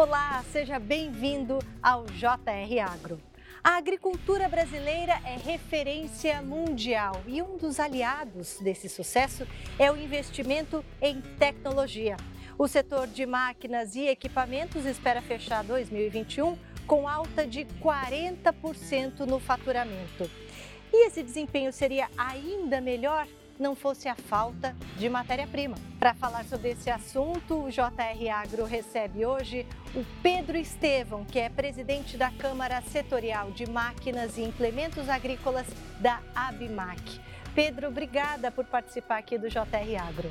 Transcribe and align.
Olá, 0.00 0.44
seja 0.52 0.78
bem-vindo 0.78 1.58
ao 1.82 2.04
JR 2.04 2.78
Agro. 2.88 3.20
A 3.64 3.78
agricultura 3.78 4.48
brasileira 4.48 5.14
é 5.24 5.36
referência 5.36 6.40
mundial 6.40 7.20
e 7.26 7.42
um 7.42 7.56
dos 7.56 7.80
aliados 7.80 8.58
desse 8.60 8.88
sucesso 8.88 9.44
é 9.76 9.90
o 9.90 9.96
investimento 9.96 10.84
em 11.02 11.20
tecnologia. 11.36 12.16
O 12.56 12.68
setor 12.68 13.08
de 13.08 13.26
máquinas 13.26 13.96
e 13.96 14.06
equipamentos 14.06 14.86
espera 14.86 15.20
fechar 15.20 15.64
2021 15.64 16.56
com 16.86 17.08
alta 17.08 17.44
de 17.44 17.64
40% 17.82 19.26
no 19.26 19.40
faturamento. 19.40 20.30
E 20.92 21.08
esse 21.08 21.24
desempenho 21.24 21.72
seria 21.72 22.08
ainda 22.16 22.80
melhor 22.80 23.26
não 23.58 23.74
fosse 23.74 24.08
a 24.08 24.14
falta 24.14 24.74
de 24.96 25.08
matéria-prima. 25.08 25.76
Para 25.98 26.14
falar 26.14 26.44
sobre 26.44 26.70
esse 26.70 26.90
assunto, 26.90 27.64
o 27.64 27.70
JR 27.70 28.30
Agro 28.32 28.64
recebe 28.64 29.26
hoje 29.26 29.66
o 29.94 30.04
Pedro 30.22 30.56
Estevão, 30.56 31.24
que 31.24 31.38
é 31.38 31.48
presidente 31.48 32.16
da 32.16 32.30
Câmara 32.30 32.80
Setorial 32.82 33.50
de 33.50 33.68
Máquinas 33.68 34.36
e 34.38 34.42
Implementos 34.42 35.08
Agrícolas 35.08 35.66
da 36.00 36.20
ABMAC. 36.34 37.20
Pedro, 37.54 37.88
obrigada 37.88 38.50
por 38.50 38.64
participar 38.64 39.18
aqui 39.18 39.36
do 39.36 39.48
JR 39.48 40.00
Agro. 40.06 40.30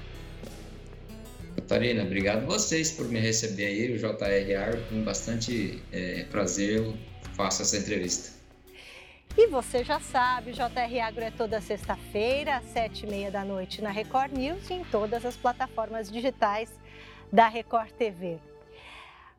Catarina, 1.55 2.03
obrigado 2.03 2.45
vocês 2.45 2.91
por 2.91 3.09
me 3.09 3.19
receber 3.19 3.65
aí, 3.65 3.91
o 3.91 3.97
JR 3.97 4.63
Agro, 4.63 4.81
com 4.89 5.01
bastante 5.03 5.83
é, 5.91 6.23
prazer 6.31 6.77
eu 6.77 6.95
faço 7.35 7.61
essa 7.61 7.77
entrevista. 7.77 8.36
E 9.39 9.45
você 9.45 9.83
já 9.83 9.99
sabe, 9.99 10.51
JR 10.51 10.99
Agro 11.05 11.23
é 11.23 11.29
toda 11.29 11.61
sexta-feira, 11.61 12.57
às 12.57 12.65
sete 12.65 13.05
e 13.05 13.07
meia 13.07 13.29
da 13.29 13.45
noite 13.45 13.83
na 13.83 13.91
Record 13.91 14.33
News 14.35 14.67
e 14.71 14.73
em 14.73 14.83
todas 14.85 15.23
as 15.23 15.37
plataformas 15.37 16.09
digitais 16.09 16.71
da 17.31 17.47
Record 17.47 17.91
TV. 17.91 18.39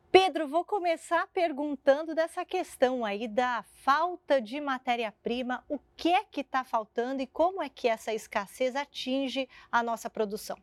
Pedro, 0.09 0.47
vou 0.47 0.63
começar 0.63 1.27
perguntando 1.33 2.15
dessa 2.15 2.45
questão 2.45 3.03
aí 3.03 3.27
da 3.27 3.65
falta 3.83 4.41
de 4.41 4.61
matéria-prima. 4.61 5.65
O 5.67 5.77
que 5.97 6.13
é 6.13 6.23
que 6.23 6.41
está 6.41 6.63
faltando 6.63 7.21
e 7.21 7.27
como 7.27 7.61
é 7.61 7.67
que 7.67 7.89
essa 7.89 8.13
escassez 8.13 8.77
atinge 8.77 9.49
a 9.69 9.83
nossa 9.83 10.09
produção? 10.09 10.57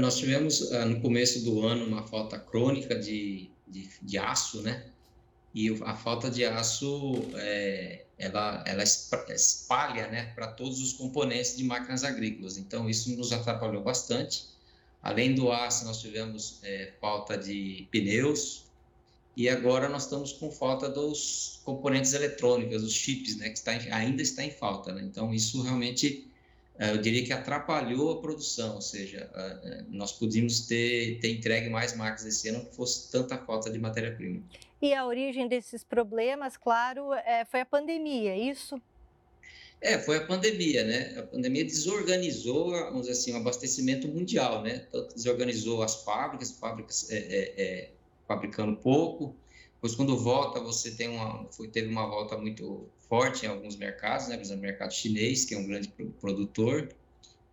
Nós 0.00 0.16
tivemos 0.16 0.72
ah, 0.72 0.86
no 0.86 1.02
começo 1.02 1.44
do 1.44 1.60
ano 1.66 1.84
uma 1.84 2.02
falta 2.02 2.38
crônica 2.38 2.98
de, 2.98 3.50
de, 3.68 3.90
de 4.00 4.16
aço, 4.16 4.62
né? 4.62 4.90
E 5.56 5.70
a 5.84 5.94
falta 5.94 6.30
de 6.30 6.44
aço 6.44 7.30
é, 7.34 8.04
ela, 8.18 8.62
ela 8.66 8.82
espalha 8.82 10.06
né, 10.08 10.30
para 10.34 10.48
todos 10.48 10.82
os 10.82 10.92
componentes 10.92 11.56
de 11.56 11.64
máquinas 11.64 12.04
agrícolas. 12.04 12.58
Então, 12.58 12.90
isso 12.90 13.16
nos 13.16 13.32
atrapalhou 13.32 13.82
bastante. 13.82 14.48
Além 15.02 15.34
do 15.34 15.50
aço, 15.50 15.86
nós 15.86 16.02
tivemos 16.02 16.58
é, 16.62 16.92
falta 17.00 17.38
de 17.38 17.88
pneus 17.90 18.66
e 19.34 19.48
agora 19.48 19.88
nós 19.88 20.02
estamos 20.02 20.30
com 20.30 20.50
falta 20.50 20.90
dos 20.90 21.62
componentes 21.64 22.12
eletrônicos, 22.12 22.82
os 22.82 22.92
chips, 22.92 23.38
né, 23.38 23.48
que 23.48 23.56
está 23.56 23.74
em, 23.74 23.90
ainda 23.90 24.20
está 24.20 24.44
em 24.44 24.50
falta. 24.50 24.92
Né? 24.92 25.04
Então, 25.04 25.32
isso 25.32 25.62
realmente 25.62 26.30
é, 26.78 26.90
eu 26.90 26.98
diria 26.98 27.24
que 27.24 27.32
atrapalhou 27.32 28.12
a 28.12 28.20
produção, 28.20 28.74
ou 28.74 28.82
seja, 28.82 29.30
nós 29.88 30.12
podíamos 30.12 30.66
ter, 30.66 31.18
ter 31.18 31.30
entregue 31.30 31.70
mais 31.70 31.96
máquinas 31.96 32.26
esse 32.26 32.46
ano 32.50 32.62
que 32.66 32.76
fosse 32.76 33.10
tanta 33.10 33.38
falta 33.38 33.70
de 33.70 33.78
matéria-prima. 33.78 34.42
E 34.80 34.92
a 34.92 35.06
origem 35.06 35.48
desses 35.48 35.82
problemas, 35.82 36.56
claro, 36.56 37.12
é, 37.12 37.44
foi 37.44 37.60
a 37.60 37.66
pandemia, 37.66 38.32
é 38.32 38.38
isso? 38.38 38.80
É, 39.80 39.98
foi 39.98 40.16
a 40.16 40.26
pandemia, 40.26 40.84
né? 40.84 41.18
A 41.18 41.22
pandemia 41.22 41.64
desorganizou, 41.64 42.70
vamos 42.70 43.02
dizer 43.02 43.12
assim, 43.12 43.32
o 43.32 43.36
abastecimento 43.36 44.08
mundial, 44.08 44.62
né? 44.62 44.86
Tanto 44.90 45.14
desorganizou 45.14 45.82
as 45.82 46.02
fábricas, 46.02 46.52
fábricas 46.52 47.10
é, 47.10 47.16
é, 47.16 47.62
é, 47.62 47.90
fabricando 48.26 48.76
pouco. 48.76 49.34
Pois 49.80 49.94
quando 49.94 50.16
volta, 50.16 50.60
você 50.60 50.90
tem 50.90 51.08
uma, 51.08 51.46
foi, 51.50 51.68
teve 51.68 51.88
uma 51.88 52.06
volta 52.06 52.36
muito 52.36 52.88
forte 53.08 53.44
em 53.44 53.48
alguns 53.48 53.76
mercados, 53.76 54.28
né? 54.28 54.36
Por 54.36 54.42
exemplo, 54.42 54.62
o 54.62 54.66
mercado 54.66 54.92
chinês, 54.92 55.44
que 55.44 55.54
é 55.54 55.58
um 55.58 55.66
grande 55.66 55.88
produtor 56.20 56.88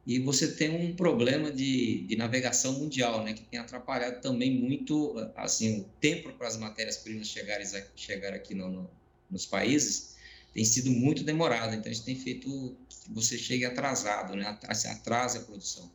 e 0.06 0.19
você 0.19 0.53
tem 0.53 0.69
um 0.69 0.96
problema 0.96 1.52
de, 1.52 2.02
de 2.08 2.16
navegação 2.16 2.74
mundial, 2.74 3.24
né, 3.24 3.34
que 3.34 3.44
tem 3.44 3.59
atrapalhado 3.59 4.22
também 4.22 4.52
muito 4.52 5.16
assim 5.36 5.80
o 5.80 5.84
tempo 6.02 6.34
para 6.34 6.47
as 6.47 6.58
matérias-primas 6.58 7.28
chegarem 7.28 7.66
chegar 7.96 8.34
aqui 8.34 8.53
no, 8.53 8.69
no, 8.69 8.90
nos 9.30 9.46
países 9.46 10.13
tem 10.53 10.63
sido 10.63 10.92
muito 10.92 11.24
demorado, 11.24 11.74
então 11.74 11.92
isso 11.92 12.06
tem 12.06 12.16
feito 12.16 12.78
que 12.88 13.12
você 13.12 13.38
chegue 13.38 13.66
atrasado, 13.66 14.36
né, 14.36 14.58
atrasa 14.88 15.40
a 15.40 15.42
produção. 15.42 15.92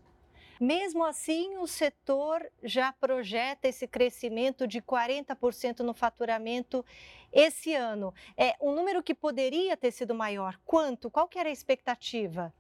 Mesmo 0.61 1.05
assim, 1.05 1.57
o 1.59 1.69
setor 1.69 2.45
já 2.65 2.93
projeta 2.93 3.69
esse 3.69 3.87
crescimento 3.87 4.67
de 4.67 4.83
40% 4.83 5.81
no 5.81 5.95
faturamento 5.95 6.85
esse 7.33 7.73
ano. 7.75 8.13
É 8.37 8.57
um 8.61 8.75
número 8.75 9.01
que 9.01 9.15
poderia 9.15 9.77
ter 9.77 9.93
sido 9.93 10.13
maior. 10.17 10.59
Quanto? 10.65 11.09
Qual 11.09 11.29
que 11.29 11.39
era 11.39 11.49
a 11.49 11.53
expectativa? 11.53 12.53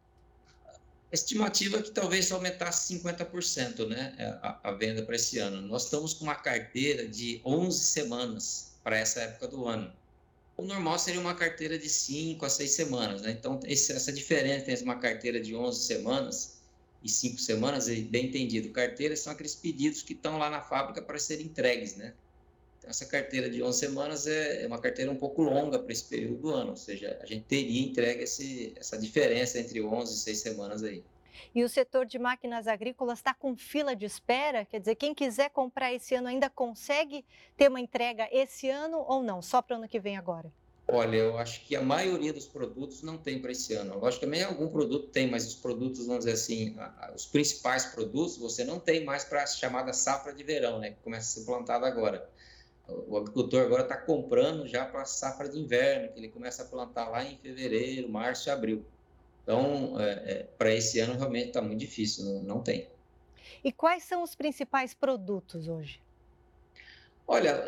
Estimativa 1.14 1.82
que 1.82 1.90
talvez 1.90 2.30
aumentasse 2.30 2.94
50% 2.94 3.86
né, 3.88 4.14
a, 4.42 4.70
a 4.70 4.72
venda 4.72 5.02
para 5.02 5.16
esse 5.16 5.38
ano. 5.38 5.62
Nós 5.62 5.84
estamos 5.84 6.12
com 6.14 6.24
uma 6.24 6.34
carteira 6.34 7.06
de 7.06 7.40
11 7.44 7.78
semanas 7.78 8.72
para 8.84 8.98
essa 8.98 9.20
época 9.20 9.48
do 9.48 9.66
ano. 9.66 9.92
O 10.56 10.62
normal 10.62 10.98
seria 10.98 11.20
uma 11.20 11.34
carteira 11.34 11.78
de 11.78 11.88
5 11.88 12.44
a 12.44 12.50
6 12.50 12.70
semanas. 12.70 13.22
Né? 13.22 13.30
Então, 13.30 13.60
esse, 13.64 13.92
essa 13.92 14.12
diferença 14.12 14.70
entre 14.70 14.84
uma 14.84 14.98
carteira 14.98 15.40
de 15.40 15.54
11 15.54 15.80
semanas 15.80 16.58
e 17.02 17.08
5 17.08 17.38
semanas, 17.38 17.86
bem 17.86 18.26
entendido, 18.26 18.70
carteiras 18.70 19.20
são 19.20 19.32
aqueles 19.32 19.54
pedidos 19.54 20.02
que 20.02 20.12
estão 20.12 20.36
lá 20.36 20.50
na 20.50 20.60
fábrica 20.60 21.00
para 21.00 21.18
serem 21.18 21.46
entregues. 21.46 21.96
Né? 21.96 22.12
Então, 22.78 22.90
essa 22.90 23.06
carteira 23.06 23.50
de 23.50 23.62
11 23.62 23.78
semanas 23.78 24.26
é, 24.26 24.62
é 24.62 24.66
uma 24.66 24.78
carteira 24.78 25.10
um 25.10 25.16
pouco 25.16 25.42
longa 25.42 25.78
para 25.78 25.92
esse 25.92 26.04
período 26.04 26.36
do 26.36 26.50
ano, 26.50 26.70
ou 26.70 26.76
seja, 26.76 27.18
a 27.20 27.26
gente 27.26 27.44
teria 27.44 27.82
entregue 27.82 28.22
esse, 28.22 28.72
essa 28.76 28.96
diferença 28.96 29.58
entre 29.58 29.82
11 29.82 30.14
e 30.14 30.16
6 30.16 30.38
semanas 30.38 30.84
aí. 30.84 31.02
E 31.54 31.64
o 31.64 31.68
setor 31.68 32.04
de 32.04 32.18
máquinas 32.18 32.66
agrícolas 32.66 33.18
está 33.18 33.32
com 33.32 33.56
fila 33.56 33.94
de 33.94 34.04
espera? 34.04 34.64
Quer 34.64 34.80
dizer, 34.80 34.94
quem 34.94 35.14
quiser 35.14 35.50
comprar 35.50 35.92
esse 35.92 36.14
ano 36.14 36.28
ainda 36.28 36.50
consegue 36.50 37.24
ter 37.56 37.68
uma 37.68 37.80
entrega 37.80 38.28
esse 38.32 38.68
ano 38.68 39.04
ou 39.06 39.22
não? 39.22 39.40
Só 39.40 39.62
para 39.62 39.74
o 39.74 39.78
ano 39.78 39.88
que 39.88 40.00
vem 40.00 40.16
agora? 40.16 40.52
Olha, 40.90 41.16
eu 41.16 41.36
acho 41.36 41.64
que 41.66 41.76
a 41.76 41.82
maioria 41.82 42.32
dos 42.32 42.46
produtos 42.46 43.02
não 43.02 43.18
tem 43.18 43.40
para 43.40 43.52
esse 43.52 43.74
ano. 43.74 43.98
Logicamente, 43.98 44.44
algum 44.44 44.68
produto 44.68 45.08
tem, 45.08 45.30
mas 45.30 45.46
os 45.46 45.54
produtos, 45.54 46.06
vamos 46.06 46.24
dizer 46.24 46.32
assim, 46.32 46.74
os 47.14 47.26
principais 47.26 47.84
produtos, 47.84 48.38
você 48.38 48.64
não 48.64 48.80
tem 48.80 49.04
mais 49.04 49.22
para 49.22 49.42
a 49.42 49.46
chamada 49.46 49.92
safra 49.92 50.32
de 50.32 50.42
verão, 50.42 50.78
né? 50.78 50.92
Que 50.92 50.96
começa 51.02 51.28
a 51.28 51.42
ser 51.42 51.46
plantada 51.46 51.86
agora 51.86 52.26
o 52.88 53.16
agricultor 53.18 53.62
agora 53.62 53.82
está 53.82 53.96
comprando 53.96 54.66
já 54.66 54.84
para 54.86 55.02
a 55.02 55.04
safra 55.04 55.48
de 55.48 55.58
inverno, 55.58 56.12
que 56.12 56.18
ele 56.18 56.28
começa 56.28 56.62
a 56.62 56.66
plantar 56.66 57.08
lá 57.08 57.22
em 57.22 57.36
fevereiro, 57.36 58.08
março 58.08 58.48
e 58.48 58.50
abril. 58.50 58.84
Então, 59.42 60.00
é, 60.00 60.10
é, 60.10 60.42
para 60.56 60.74
esse 60.74 60.98
ano 61.00 61.14
realmente 61.14 61.48
está 61.48 61.60
muito 61.60 61.78
difícil, 61.78 62.24
não, 62.24 62.42
não, 62.42 62.62
tem. 62.62 62.88
E 63.62 63.72
quais 63.72 64.04
são 64.04 64.22
os 64.22 64.34
principais 64.34 64.94
produtos 64.94 65.68
hoje? 65.68 66.00
Olha, 67.26 67.62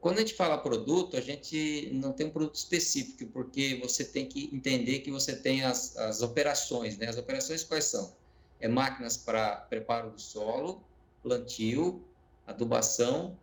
quando 0.00 0.18
a 0.18 0.20
gente 0.20 0.34
fala 0.34 0.58
produto, 0.58 1.16
a 1.16 1.20
gente 1.20 1.90
não 1.92 2.12
tem 2.12 2.26
um 2.26 2.30
produto 2.30 2.54
específico, 2.54 3.30
porque 3.32 3.80
você 3.82 4.04
tem 4.04 4.26
que 4.26 4.48
entender 4.52 5.00
que 5.00 5.10
você 5.10 5.34
tem 5.34 5.64
as, 5.64 5.96
as 5.96 6.22
operações, 6.22 6.96
né? 6.98 7.08
As 7.08 7.16
operações 7.16 7.64
quais 7.64 7.84
são? 7.84 8.14
É 8.60 8.68
máquinas 8.68 9.16
para 9.16 9.56
preparo 9.56 10.10
do 10.10 10.20
solo, 10.20 10.82
plantio, 11.22 12.04
adubação, 12.46 13.36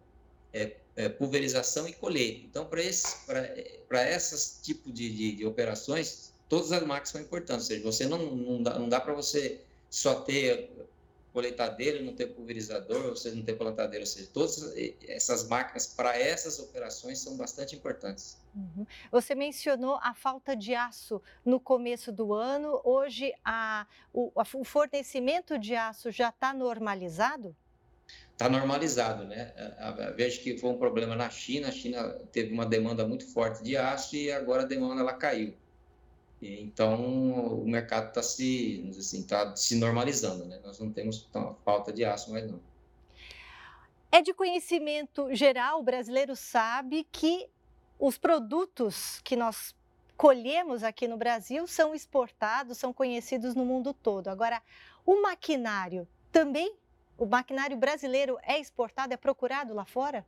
é, 0.53 0.77
é, 0.99 1.07
pulverização 1.07 1.87
e 1.87 1.93
colheita. 1.93 2.45
Então, 2.45 2.65
para 2.65 4.11
esses 4.11 4.59
tipos 4.61 4.93
de, 4.93 5.09
de, 5.09 5.31
de, 5.37 5.45
operações, 5.45 6.33
todas 6.49 6.73
as 6.73 6.83
máquinas 6.83 7.09
são 7.09 7.21
importantes. 7.21 7.63
Ou 7.63 7.67
seja, 7.69 7.83
você 7.83 8.05
não, 8.05 8.35
não 8.35 8.61
dá, 8.61 8.77
dá 8.77 8.99
para 8.99 9.13
você 9.13 9.61
só 9.89 10.15
ter 10.15 10.69
colheitadeira, 11.31 12.01
não 12.01 12.13
ter 12.13 12.27
pulverizador, 12.27 13.11
você 13.11 13.31
não 13.31 13.43
ter 13.43 13.53
plantadeira. 13.53 14.03
Ou 14.03 14.07
seja, 14.07 14.29
todas 14.33 14.73
essas 15.07 15.47
máquinas 15.47 15.87
para 15.87 16.19
essas 16.19 16.59
operações 16.59 17.19
são 17.19 17.37
bastante 17.37 17.77
importantes. 17.77 18.37
Uhum. 18.53 18.85
Você 19.09 19.33
mencionou 19.33 19.99
a 20.01 20.13
falta 20.13 20.53
de 20.53 20.75
aço 20.75 21.21
no 21.45 21.61
começo 21.61 22.11
do 22.11 22.33
ano. 22.33 22.81
Hoje, 22.83 23.31
a, 23.45 23.87
o, 24.11 24.33
a, 24.35 24.43
o 24.53 24.65
fornecimento 24.65 25.57
de 25.57 25.75
aço 25.75 26.11
já 26.11 26.27
está 26.27 26.53
normalizado? 26.53 27.55
Está 28.39 28.47
normalizado, 28.47 29.25
né? 29.25 29.51
Vejo 30.15 30.39
que 30.39 30.57
foi 30.57 30.69
um 30.69 30.77
problema 30.77 31.13
na 31.13 31.29
China, 31.29 31.67
a 31.67 31.71
China 31.73 32.09
teve 32.31 32.53
uma 32.53 32.65
demanda 32.65 33.05
muito 33.05 33.27
forte 33.27 33.61
de 33.61 33.75
aço 33.75 34.15
e 34.15 34.31
agora 34.31 34.63
a 34.63 34.65
demanda 34.65 35.01
ela 35.01 35.11
caiu. 35.11 35.53
Então 36.41 37.59
o 37.61 37.67
mercado 37.67 38.07
está 38.07 38.23
se, 38.23 38.89
assim, 38.97 39.23
tá 39.23 39.53
se 39.57 39.75
normalizando, 39.75 40.45
né? 40.45 40.57
Nós 40.63 40.79
não 40.79 40.89
temos 40.89 41.29
falta 41.65 41.91
de 41.91 42.05
aço 42.05 42.31
mais 42.31 42.49
não. 42.49 42.61
É 44.09 44.21
de 44.21 44.33
conhecimento 44.33 45.35
geral, 45.35 45.81
o 45.81 45.83
brasileiro 45.83 46.33
sabe 46.33 47.05
que 47.11 47.49
os 47.99 48.17
produtos 48.17 49.19
que 49.21 49.35
nós 49.35 49.75
colhemos 50.15 50.81
aqui 50.81 51.09
no 51.09 51.17
Brasil 51.17 51.67
são 51.67 51.93
exportados, 51.93 52.77
são 52.77 52.93
conhecidos 52.93 53.53
no 53.53 53.65
mundo 53.65 53.93
todo. 53.93 54.29
Agora, 54.29 54.61
o 55.05 55.21
maquinário 55.21 56.07
também 56.31 56.73
o 57.19 57.25
maquinário 57.25 57.77
brasileiro 57.77 58.37
é 58.43 58.59
exportado, 58.59 59.13
é 59.13 59.17
procurado 59.17 59.73
lá 59.73 59.85
fora? 59.85 60.25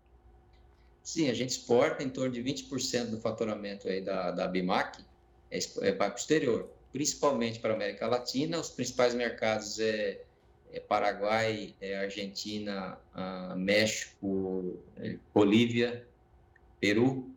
Sim, 1.02 1.30
a 1.30 1.34
gente 1.34 1.52
exporta 1.52 2.04
em 2.04 2.10
torno 2.10 2.32
de 2.32 2.44
20% 2.44 3.10
do 3.10 3.20
faturamento 3.20 3.88
aí 3.88 4.02
da, 4.02 4.30
da 4.32 4.48
BIMAC, 4.48 5.04
é, 5.50 5.60
é, 5.82 5.92
para 5.94 6.14
o 6.14 6.16
exterior, 6.16 6.70
principalmente 6.92 7.60
para 7.60 7.72
a 7.72 7.76
América 7.76 8.06
Latina. 8.08 8.60
Os 8.60 8.70
principais 8.70 9.16
mercados 9.16 9.80
é, 9.80 10.22
é 10.72 10.80
Paraguai, 10.80 11.74
é 11.82 11.98
Argentina, 11.98 12.98
México, 13.56 14.78
é, 14.98 15.18
Bolívia, 15.34 16.06
Peru. 16.80 17.30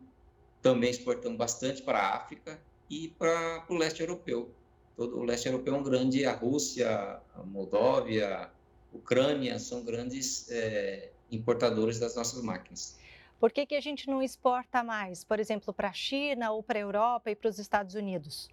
Também 0.61 0.91
exportamos 0.91 1.37
bastante 1.37 1.81
para 1.81 1.99
a 1.99 2.17
África 2.17 2.59
e 2.89 3.07
para 3.17 3.65
o 3.69 3.73
leste 3.73 4.01
europeu. 4.01 4.51
Todo 4.95 5.17
o 5.17 5.23
leste 5.23 5.47
europeu 5.47 5.75
é 5.75 5.77
um 5.77 5.83
grande, 5.83 6.25
a 6.25 6.33
Rússia, 6.33 7.19
a 7.35 7.43
Moldóvia, 7.43 8.49
Ucrânia 8.95 9.59
são 9.59 9.83
grandes 9.83 10.49
é, 10.49 11.11
importadores 11.31 11.99
das 11.99 12.15
nossas 12.15 12.41
máquinas. 12.41 12.97
Por 13.39 13.51
que, 13.51 13.65
que 13.65 13.75
a 13.75 13.81
gente 13.81 14.07
não 14.07 14.23
exporta 14.23 14.83
mais, 14.83 15.23
por 15.23 15.39
exemplo, 15.39 15.73
para 15.73 15.89
a 15.89 15.93
China 15.93 16.51
ou 16.51 16.63
para 16.63 16.79
a 16.79 16.81
Europa 16.81 17.29
e 17.29 17.35
para 17.35 17.49
os 17.49 17.59
Estados 17.59 17.95
Unidos? 17.95 18.49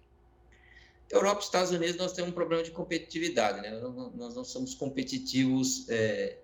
Europa 1.09 1.41
e 1.41 1.43
Estados 1.43 1.71
Unidos 1.71 1.95
nós 1.97 2.13
temos 2.13 2.31
um 2.31 2.33
problema 2.33 2.63
de 2.63 2.71
competitividade, 2.71 3.61
né? 3.61 3.71
Nós 4.15 4.35
não 4.35 4.43
somos 4.43 4.73
competitivos 4.73 5.87
é, 5.89 6.37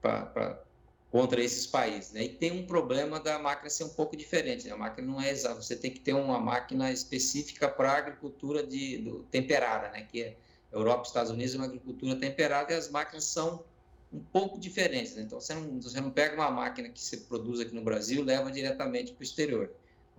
pra, 0.00 0.26
pra, 0.26 0.62
contra 1.10 1.42
esses 1.42 1.66
países, 1.66 2.12
né? 2.12 2.24
E 2.24 2.28
tem 2.28 2.52
um 2.52 2.66
problema 2.66 3.18
da 3.18 3.38
máquina 3.38 3.70
ser 3.70 3.84
um 3.84 3.88
pouco 3.88 4.16
diferente. 4.16 4.66
Né? 4.66 4.72
A 4.72 4.76
máquina 4.76 5.06
não 5.06 5.20
é 5.20 5.30
exata. 5.30 5.62
Você 5.62 5.76
tem 5.76 5.90
que 5.90 6.00
ter 6.00 6.12
uma 6.12 6.38
máquina 6.38 6.92
específica 6.92 7.68
para 7.68 7.92
a 7.92 7.96
agricultura 7.98 8.66
de 8.66 8.98
do, 8.98 9.22
temperada, 9.24 9.90
né? 9.90 10.06
Que 10.10 10.22
é 10.22 10.36
Europa 10.74 11.02
e 11.04 11.06
Estados 11.06 11.30
Unidos 11.30 11.54
é 11.54 11.58
uma 11.58 11.66
agricultura 11.66 12.16
temperada 12.16 12.72
e 12.72 12.76
as 12.76 12.90
máquinas 12.90 13.24
são 13.24 13.64
um 14.12 14.20
pouco 14.20 14.58
diferentes. 14.58 15.14
Né? 15.14 15.22
Então, 15.22 15.40
você 15.40 15.54
não, 15.54 15.80
você 15.80 16.00
não 16.00 16.10
pega 16.10 16.34
uma 16.34 16.50
máquina 16.50 16.88
que 16.88 17.00
você 17.00 17.16
produz 17.16 17.60
aqui 17.60 17.74
no 17.74 17.82
Brasil 17.82 18.22
e 18.22 18.24
leva 18.24 18.50
diretamente 18.50 19.12
para 19.12 19.20
o 19.20 19.24
exterior. 19.24 19.70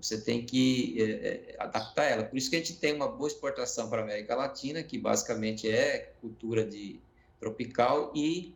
Você 0.02 0.19
tem 0.19 0.46
que 0.46 1.02
é, 1.02 1.56
adaptar 1.57 2.04
ela. 2.04 2.24
Por 2.24 2.38
isso 2.38 2.50
que 2.50 2.56
a 2.56 2.60
gente 2.60 2.75
tem 2.78 2.94
uma 2.94 3.07
boa 3.07 3.28
exportação 3.28 3.90
para 3.90 4.02
a 4.02 4.04
América 4.04 4.36
Latina, 4.36 4.84
que 4.84 4.98
basicamente 4.98 5.69
é 5.69 6.13
cultura 6.19 6.66
de 6.66 7.00
tropical, 7.40 8.12
e 8.13 8.54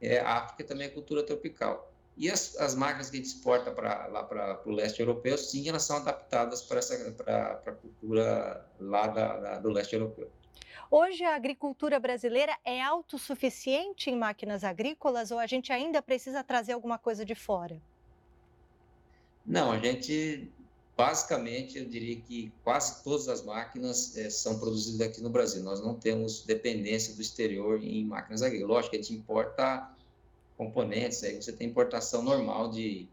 é, 0.00 0.18
a 0.18 0.38
África 0.38 0.64
também 0.64 0.86
é 0.86 0.90
cultura 0.90 1.22
tropical. 1.22 1.92
E 2.16 2.30
as, 2.30 2.56
as 2.56 2.74
máquinas 2.74 3.10
que 3.10 3.16
a 3.16 3.20
gente 3.20 3.28
exporta 3.28 3.70
para 3.70 4.06
lá 4.06 4.22
para 4.22 4.60
o 4.66 4.70
leste 4.70 5.00
europeu, 5.00 5.36
sim, 5.36 5.68
elas 5.68 5.82
são 5.82 5.96
adaptadas 5.96 6.62
para 6.62 6.80
a 7.66 7.72
cultura 7.72 8.64
lá 8.78 9.06
da, 9.08 9.36
da, 9.38 9.58
do 9.58 9.70
leste 9.70 9.94
europeu. 9.94 10.30
Hoje 10.90 11.24
a 11.24 11.34
agricultura 11.34 11.98
brasileira 11.98 12.56
é 12.64 12.82
autossuficiente 12.82 14.10
em 14.10 14.16
máquinas 14.16 14.64
agrícolas 14.64 15.30
ou 15.30 15.38
a 15.38 15.46
gente 15.46 15.72
ainda 15.72 16.02
precisa 16.02 16.42
trazer 16.42 16.72
alguma 16.72 16.98
coisa 16.98 17.24
de 17.24 17.34
fora? 17.34 17.80
Não, 19.44 19.70
a 19.72 19.78
gente 19.78 20.50
basicamente 20.96 21.78
eu 21.78 21.84
diria 21.84 22.16
que 22.16 22.52
quase 22.62 23.02
todas 23.02 23.28
as 23.28 23.42
máquinas 23.42 24.16
é, 24.16 24.30
são 24.30 24.58
produzidas 24.58 25.08
aqui 25.08 25.20
no 25.20 25.28
Brasil. 25.28 25.62
Nós 25.62 25.80
não 25.80 25.94
temos 25.94 26.44
dependência 26.44 27.14
do 27.14 27.20
exterior 27.20 27.82
em 27.82 28.04
máquinas 28.04 28.42
agrícolas. 28.42 28.76
Lógico 28.76 28.90
que 28.92 28.96
a 28.96 29.02
gente 29.02 29.14
importa 29.14 29.90
componentes, 30.56 31.22
aí 31.24 31.34
você 31.34 31.52
tem 31.52 31.68
importação 31.68 32.22
normal 32.22 32.70
de, 32.70 33.08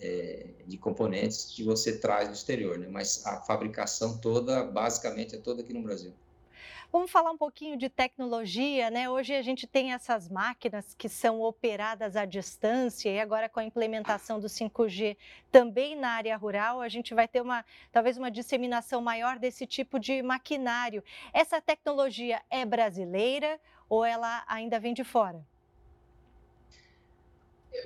é, 0.00 0.46
de 0.66 0.76
componentes 0.76 1.44
que 1.44 1.62
você 1.62 1.96
traz 1.96 2.28
do 2.28 2.34
exterior, 2.34 2.78
né? 2.78 2.88
mas 2.90 3.24
a 3.24 3.40
fabricação 3.42 4.18
toda, 4.18 4.64
basicamente, 4.64 5.36
é 5.36 5.38
toda 5.38 5.62
aqui 5.62 5.72
no 5.72 5.82
Brasil. 5.82 6.12
Vamos 6.94 7.10
falar 7.10 7.32
um 7.32 7.36
pouquinho 7.36 7.76
de 7.76 7.88
tecnologia, 7.88 8.88
né? 8.88 9.10
Hoje 9.10 9.34
a 9.34 9.42
gente 9.42 9.66
tem 9.66 9.92
essas 9.92 10.28
máquinas 10.28 10.94
que 10.94 11.08
são 11.08 11.40
operadas 11.42 12.14
à 12.14 12.24
distância 12.24 13.10
e 13.10 13.18
agora 13.18 13.48
com 13.48 13.58
a 13.58 13.64
implementação 13.64 14.38
do 14.38 14.46
5G 14.46 15.16
também 15.50 15.96
na 15.96 16.10
área 16.10 16.36
rural, 16.36 16.80
a 16.80 16.88
gente 16.88 17.12
vai 17.12 17.26
ter 17.26 17.40
uma 17.40 17.64
talvez 17.90 18.16
uma 18.16 18.30
disseminação 18.30 19.00
maior 19.00 19.40
desse 19.40 19.66
tipo 19.66 19.98
de 19.98 20.22
maquinário. 20.22 21.02
Essa 21.32 21.60
tecnologia 21.60 22.40
é 22.48 22.64
brasileira 22.64 23.58
ou 23.88 24.04
ela 24.04 24.44
ainda 24.46 24.78
vem 24.78 24.94
de 24.94 25.02
fora? 25.02 25.44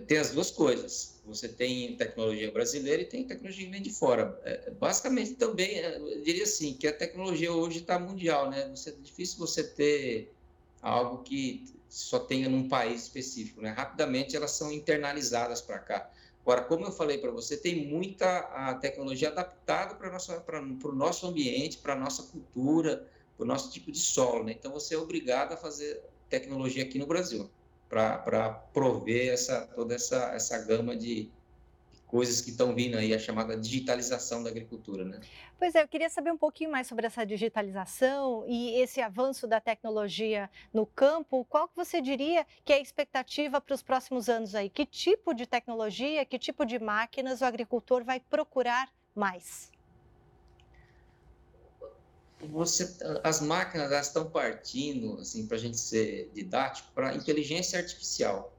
Tem 0.06 0.18
as 0.18 0.30
duas 0.30 0.50
coisas. 0.50 1.20
Você 1.24 1.48
tem 1.48 1.96
tecnologia 1.96 2.50
brasileira 2.50 3.02
e 3.02 3.06
tem 3.06 3.24
tecnologia 3.24 3.64
que 3.64 3.70
vem 3.70 3.82
de 3.82 3.92
fora. 3.92 4.38
É, 4.44 4.70
basicamente, 4.70 5.34
também, 5.34 5.78
é, 5.78 5.96
eu 5.96 6.22
diria 6.22 6.44
assim, 6.44 6.74
que 6.74 6.86
a 6.86 6.92
tecnologia 6.92 7.52
hoje 7.52 7.78
está 7.80 7.98
mundial, 7.98 8.50
né? 8.50 8.72
É 8.86 8.90
difícil 9.02 9.38
você 9.38 9.64
ter 9.64 10.32
algo 10.80 11.22
que 11.22 11.64
só 11.88 12.18
tenha 12.18 12.48
num 12.48 12.68
país 12.68 13.02
específico, 13.02 13.60
né? 13.60 13.70
Rapidamente, 13.70 14.36
elas 14.36 14.52
são 14.52 14.72
internalizadas 14.72 15.60
para 15.60 15.78
cá. 15.78 16.10
Agora, 16.42 16.62
como 16.62 16.86
eu 16.86 16.92
falei 16.92 17.18
para 17.18 17.30
você, 17.30 17.56
tem 17.56 17.86
muita 17.86 18.38
a 18.38 18.74
tecnologia 18.74 19.28
adaptada 19.28 19.94
para 19.94 20.08
o 20.60 20.94
nosso 20.94 21.26
ambiente, 21.26 21.78
para 21.78 21.92
a 21.92 21.96
nossa 21.96 22.22
cultura, 22.22 23.06
para 23.36 23.44
o 23.44 23.46
nosso 23.46 23.70
tipo 23.70 23.92
de 23.92 23.98
solo, 23.98 24.44
né? 24.44 24.52
Então, 24.58 24.72
você 24.72 24.94
é 24.94 24.98
obrigado 24.98 25.52
a 25.52 25.56
fazer 25.56 26.02
tecnologia 26.28 26.84
aqui 26.84 26.98
no 26.98 27.06
Brasil 27.06 27.50
para 27.88 28.50
prover 28.72 29.32
essa, 29.32 29.66
toda 29.74 29.94
essa, 29.94 30.32
essa 30.34 30.58
gama 30.58 30.96
de 30.96 31.30
coisas 32.08 32.40
que 32.40 32.50
estão 32.50 32.74
vindo 32.74 32.96
aí, 32.96 33.14
a 33.14 33.18
chamada 33.18 33.56
digitalização 33.56 34.42
da 34.42 34.48
agricultura, 34.48 35.04
né? 35.04 35.20
Pois 35.58 35.74
é, 35.74 35.82
eu 35.82 35.88
queria 35.88 36.08
saber 36.08 36.32
um 36.32 36.38
pouquinho 36.38 36.70
mais 36.70 36.86
sobre 36.86 37.06
essa 37.06 37.24
digitalização 37.24 38.44
e 38.48 38.80
esse 38.80 39.00
avanço 39.00 39.46
da 39.46 39.60
tecnologia 39.60 40.48
no 40.72 40.86
campo. 40.86 41.44
Qual 41.44 41.68
que 41.68 41.76
você 41.76 42.00
diria 42.00 42.46
que 42.64 42.72
é 42.72 42.76
a 42.76 42.80
expectativa 42.80 43.60
para 43.60 43.74
os 43.74 43.82
próximos 43.82 44.28
anos 44.28 44.54
aí? 44.54 44.70
Que 44.70 44.86
tipo 44.86 45.34
de 45.34 45.46
tecnologia, 45.46 46.24
que 46.24 46.38
tipo 46.38 46.64
de 46.64 46.78
máquinas 46.78 47.42
o 47.42 47.44
agricultor 47.44 48.02
vai 48.02 48.20
procurar 48.20 48.88
mais? 49.14 49.70
Você, 52.46 52.96
as 53.24 53.40
máquinas 53.40 53.90
elas 53.90 54.06
estão 54.06 54.30
partindo, 54.30 55.18
assim, 55.18 55.46
para 55.46 55.56
a 55.56 55.60
gente 55.60 55.78
ser 55.78 56.30
didático, 56.32 56.88
para 56.94 57.14
inteligência 57.14 57.78
artificial. 57.78 58.54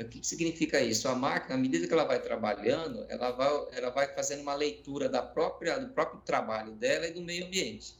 O 0.00 0.04
que, 0.04 0.20
que, 0.20 0.26
significa 0.26 0.80
isso? 0.80 1.08
A 1.08 1.14
máquina, 1.14 1.56
à 1.56 1.58
medida 1.58 1.86
que 1.88 1.92
ela 1.92 2.04
vai 2.04 2.22
trabalhando, 2.22 3.04
ela 3.08 3.32
vai, 3.32 3.66
ela 3.72 3.90
vai 3.90 4.14
fazendo 4.14 4.42
uma 4.42 4.54
leitura 4.54 5.08
da 5.08 5.20
própria, 5.20 5.76
do 5.78 5.92
próprio 5.92 6.20
trabalho 6.20 6.72
dela 6.72 7.08
e 7.08 7.12
do 7.12 7.20
meio 7.20 7.46
ambiente. 7.46 7.96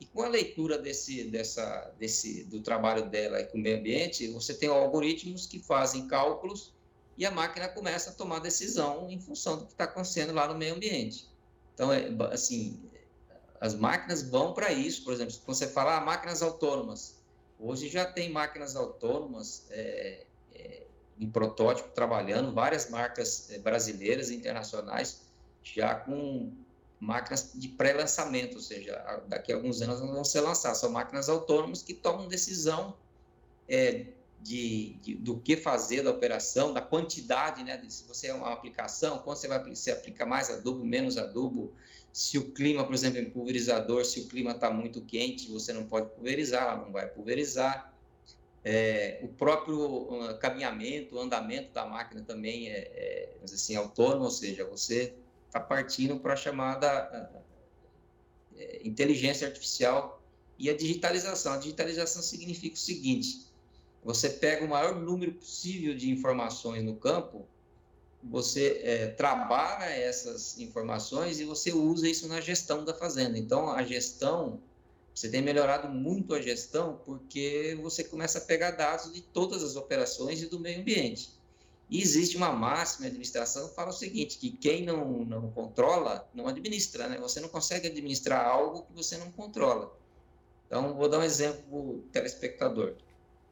E 0.00 0.06
com 0.06 0.22
a 0.22 0.28
leitura 0.28 0.78
desse, 0.78 1.24
dessa, 1.24 1.92
desse, 1.98 2.44
do 2.44 2.62
trabalho 2.62 3.10
dela 3.10 3.40
e 3.40 3.44
com 3.44 3.58
o 3.58 3.60
meio 3.60 3.78
ambiente, 3.78 4.26
você 4.28 4.54
tem 4.54 4.70
algoritmos 4.70 5.44
que 5.44 5.58
fazem 5.58 6.06
cálculos 6.06 6.72
e 7.18 7.26
a 7.26 7.30
máquina 7.30 7.68
começa 7.68 8.10
a 8.10 8.12
tomar 8.14 8.38
decisão 8.38 9.10
em 9.10 9.20
função 9.20 9.58
do 9.58 9.66
que 9.66 9.72
está 9.72 9.84
acontecendo 9.84 10.32
lá 10.32 10.46
no 10.48 10.56
meio 10.56 10.76
ambiente. 10.76 11.28
Então, 11.74 11.92
é, 11.92 12.08
assim, 12.32 12.80
as 13.60 13.74
máquinas 13.74 14.22
vão 14.22 14.54
para 14.54 14.72
isso, 14.72 15.04
por 15.04 15.12
exemplo, 15.12 15.34
quando 15.44 15.56
você 15.56 15.66
fala 15.66 15.96
ah, 15.96 16.00
máquinas 16.00 16.42
autônomas, 16.42 17.16
hoje 17.58 17.88
já 17.88 18.04
tem 18.04 18.30
máquinas 18.30 18.76
autônomas 18.76 19.66
é, 19.70 20.24
é, 20.54 20.82
em 21.18 21.28
protótipo 21.28 21.88
trabalhando, 21.90 22.52
várias 22.52 22.88
marcas 22.88 23.50
é, 23.50 23.58
brasileiras 23.58 24.30
e 24.30 24.36
internacionais 24.36 25.22
já 25.62 25.94
com 25.94 26.52
máquinas 27.00 27.52
de 27.54 27.68
pré-lançamento, 27.68 28.56
ou 28.56 28.60
seja, 28.60 29.22
daqui 29.28 29.52
a 29.52 29.56
alguns 29.56 29.80
anos 29.82 30.00
vão 30.00 30.24
ser 30.24 30.40
lançadas. 30.40 30.78
São 30.78 30.90
máquinas 30.90 31.28
autônomas 31.28 31.82
que 31.82 31.94
tomam 31.94 32.26
decisão 32.26 32.96
é, 33.68 34.06
de, 34.40 34.94
de, 35.02 35.14
do 35.14 35.38
que 35.38 35.56
fazer 35.56 36.02
da 36.02 36.10
operação, 36.10 36.72
da 36.72 36.80
quantidade, 36.80 37.62
né? 37.62 37.76
De, 37.76 37.92
se 37.92 38.04
você 38.04 38.28
é 38.28 38.34
uma 38.34 38.52
aplicação, 38.52 39.18
quando 39.18 39.36
você 39.36 39.48
vai 39.48 39.62
você 39.62 39.90
aplica 39.90 40.24
mais 40.26 40.50
adubo, 40.50 40.84
menos 40.84 41.16
adubo, 41.18 41.72
se 42.18 42.36
o 42.36 42.50
clima, 42.50 42.84
por 42.84 42.92
exemplo, 42.96 43.20
é 43.20 43.24
pulverizador, 43.26 44.04
se 44.04 44.18
o 44.18 44.26
clima 44.26 44.50
está 44.50 44.68
muito 44.72 45.00
quente, 45.02 45.48
você 45.48 45.72
não 45.72 45.86
pode 45.86 46.10
pulverizar, 46.16 46.64
ela 46.64 46.76
não 46.84 46.90
vai 46.90 47.06
pulverizar. 47.06 47.94
É, 48.64 49.20
o 49.22 49.28
próprio 49.28 50.36
caminhamento, 50.40 51.14
o 51.14 51.20
andamento 51.20 51.72
da 51.72 51.86
máquina 51.86 52.20
também 52.22 52.70
é, 52.70 52.78
é 52.78 53.36
assim, 53.44 53.76
autônomo, 53.76 54.24
ou 54.24 54.32
seja, 54.32 54.64
você 54.64 55.14
está 55.46 55.60
partindo 55.60 56.18
para 56.18 56.32
a 56.32 56.36
chamada 56.36 57.30
é, 58.56 58.80
inteligência 58.82 59.46
artificial 59.46 60.20
e 60.58 60.68
a 60.68 60.76
digitalização. 60.76 61.52
A 61.52 61.58
digitalização 61.58 62.20
significa 62.20 62.74
o 62.74 62.80
seguinte: 62.80 63.46
você 64.02 64.28
pega 64.28 64.64
o 64.64 64.68
maior 64.68 64.96
número 64.96 65.34
possível 65.34 65.94
de 65.94 66.10
informações 66.10 66.82
no 66.82 66.96
campo 66.96 67.46
você 68.22 68.80
é, 68.82 69.06
trabalha 69.08 69.84
essas 69.84 70.58
informações 70.58 71.38
e 71.38 71.44
você 71.44 71.72
usa 71.72 72.08
isso 72.08 72.26
na 72.28 72.40
gestão 72.40 72.84
da 72.84 72.92
fazenda. 72.92 73.38
Então, 73.38 73.70
a 73.70 73.82
gestão, 73.82 74.60
você 75.14 75.28
tem 75.28 75.40
melhorado 75.40 75.88
muito 75.88 76.34
a 76.34 76.40
gestão 76.40 77.00
porque 77.04 77.78
você 77.80 78.02
começa 78.02 78.38
a 78.38 78.42
pegar 78.42 78.72
dados 78.72 79.12
de 79.12 79.20
todas 79.20 79.62
as 79.62 79.76
operações 79.76 80.42
e 80.42 80.46
do 80.46 80.58
meio 80.58 80.80
ambiente. 80.80 81.30
E 81.90 82.02
existe 82.02 82.36
uma 82.36 82.52
máxima 82.52 83.02
de 83.02 83.08
administração 83.08 83.68
que 83.68 83.74
fala 83.74 83.90
o 83.90 83.94
seguinte, 83.94 84.36
que 84.36 84.50
quem 84.50 84.84
não, 84.84 85.24
não 85.24 85.50
controla, 85.50 86.28
não 86.34 86.46
administra, 86.46 87.08
né? 87.08 87.16
Você 87.18 87.40
não 87.40 87.48
consegue 87.48 87.88
administrar 87.88 88.46
algo 88.46 88.82
que 88.82 88.92
você 88.92 89.16
não 89.16 89.32
controla. 89.32 89.96
Então, 90.66 90.94
vou 90.94 91.08
dar 91.08 91.20
um 91.20 91.22
exemplo 91.22 91.62
para 91.62 91.78
o 91.78 91.98
telespectador. 92.12 92.94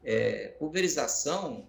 É, 0.03 0.49
pulverização, 0.59 1.67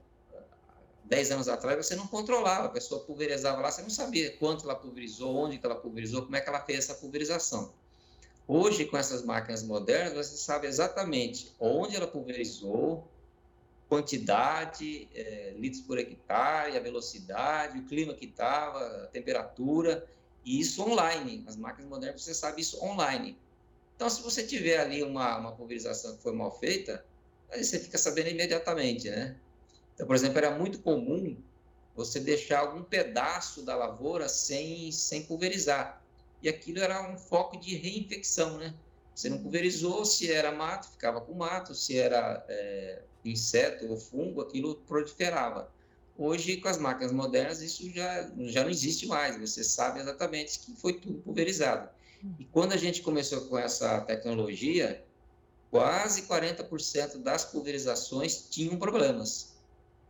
10 1.08 1.30
anos 1.30 1.48
atrás, 1.48 1.86
você 1.86 1.96
não 1.96 2.06
controlava, 2.06 2.66
a 2.66 2.70
pessoa 2.70 3.02
pulverizava 3.04 3.62
lá, 3.62 3.70
você 3.70 3.80
não 3.80 3.90
sabia 3.90 4.30
quanto 4.36 4.64
ela 4.64 4.74
pulverizou, 4.74 5.34
onde 5.34 5.58
ela 5.62 5.74
pulverizou, 5.74 6.22
como 6.22 6.36
é 6.36 6.40
que 6.40 6.48
ela 6.48 6.60
fez 6.60 6.80
essa 6.80 6.94
pulverização. 6.94 7.72
Hoje, 8.46 8.84
com 8.84 8.96
essas 8.96 9.22
máquinas 9.22 9.62
modernas, 9.62 10.14
você 10.14 10.36
sabe 10.36 10.66
exatamente 10.66 11.54
onde 11.58 11.96
ela 11.96 12.06
pulverizou, 12.06 13.08
quantidade, 13.88 15.08
é, 15.14 15.54
litros 15.56 15.82
por 15.82 15.98
hectare, 15.98 16.76
a 16.76 16.80
velocidade, 16.80 17.78
o 17.78 17.84
clima 17.86 18.12
que 18.12 18.26
estava, 18.26 18.78
a 19.04 19.06
temperatura, 19.06 20.06
e 20.44 20.60
isso 20.60 20.82
online. 20.82 21.42
As 21.46 21.56
máquinas 21.56 21.88
modernas, 21.88 22.22
você 22.22 22.34
sabe 22.34 22.60
isso 22.60 22.82
online. 22.84 23.38
Então, 23.96 24.08
se 24.10 24.22
você 24.22 24.46
tiver 24.46 24.78
ali 24.78 25.02
uma, 25.02 25.38
uma 25.38 25.52
pulverização 25.52 26.16
que 26.16 26.22
foi 26.22 26.32
mal 26.32 26.58
feita, 26.58 27.04
aí 27.50 27.64
você 27.64 27.78
fica 27.78 27.96
sabendo 27.96 28.28
imediatamente, 28.28 29.10
né? 29.10 29.36
Então, 29.98 30.06
por 30.06 30.14
exemplo, 30.14 30.38
era 30.38 30.56
muito 30.56 30.78
comum 30.78 31.36
você 31.92 32.20
deixar 32.20 32.60
algum 32.60 32.84
pedaço 32.84 33.64
da 33.64 33.74
lavoura 33.74 34.28
sem, 34.28 34.92
sem 34.92 35.24
pulverizar. 35.24 36.00
E 36.40 36.48
aquilo 36.48 36.78
era 36.78 37.10
um 37.10 37.18
foco 37.18 37.58
de 37.58 37.74
reinfecção, 37.74 38.58
né? 38.58 38.72
Você 39.12 39.28
não 39.28 39.38
pulverizou, 39.38 40.04
se 40.04 40.30
era 40.30 40.52
mato, 40.52 40.88
ficava 40.92 41.20
com 41.20 41.34
mato, 41.34 41.74
se 41.74 41.98
era 41.98 42.46
é, 42.48 43.02
inseto 43.24 43.88
ou 43.88 43.96
fungo, 43.96 44.40
aquilo 44.40 44.76
proliferava. 44.86 45.68
Hoje, 46.16 46.58
com 46.58 46.68
as 46.68 46.78
máquinas 46.78 47.10
modernas, 47.10 47.60
isso 47.60 47.90
já, 47.90 48.30
já 48.42 48.62
não 48.62 48.70
existe 48.70 49.04
mais, 49.04 49.36
você 49.36 49.64
sabe 49.64 49.98
exatamente 49.98 50.60
que 50.60 50.76
foi 50.76 50.92
tudo 50.92 51.18
pulverizado. 51.18 51.88
E 52.38 52.44
quando 52.44 52.72
a 52.72 52.76
gente 52.76 53.02
começou 53.02 53.40
com 53.48 53.58
essa 53.58 54.00
tecnologia, 54.02 55.04
quase 55.72 56.22
40% 56.22 57.18
das 57.18 57.44
pulverizações 57.44 58.48
tinham 58.48 58.76
problemas. 58.76 59.57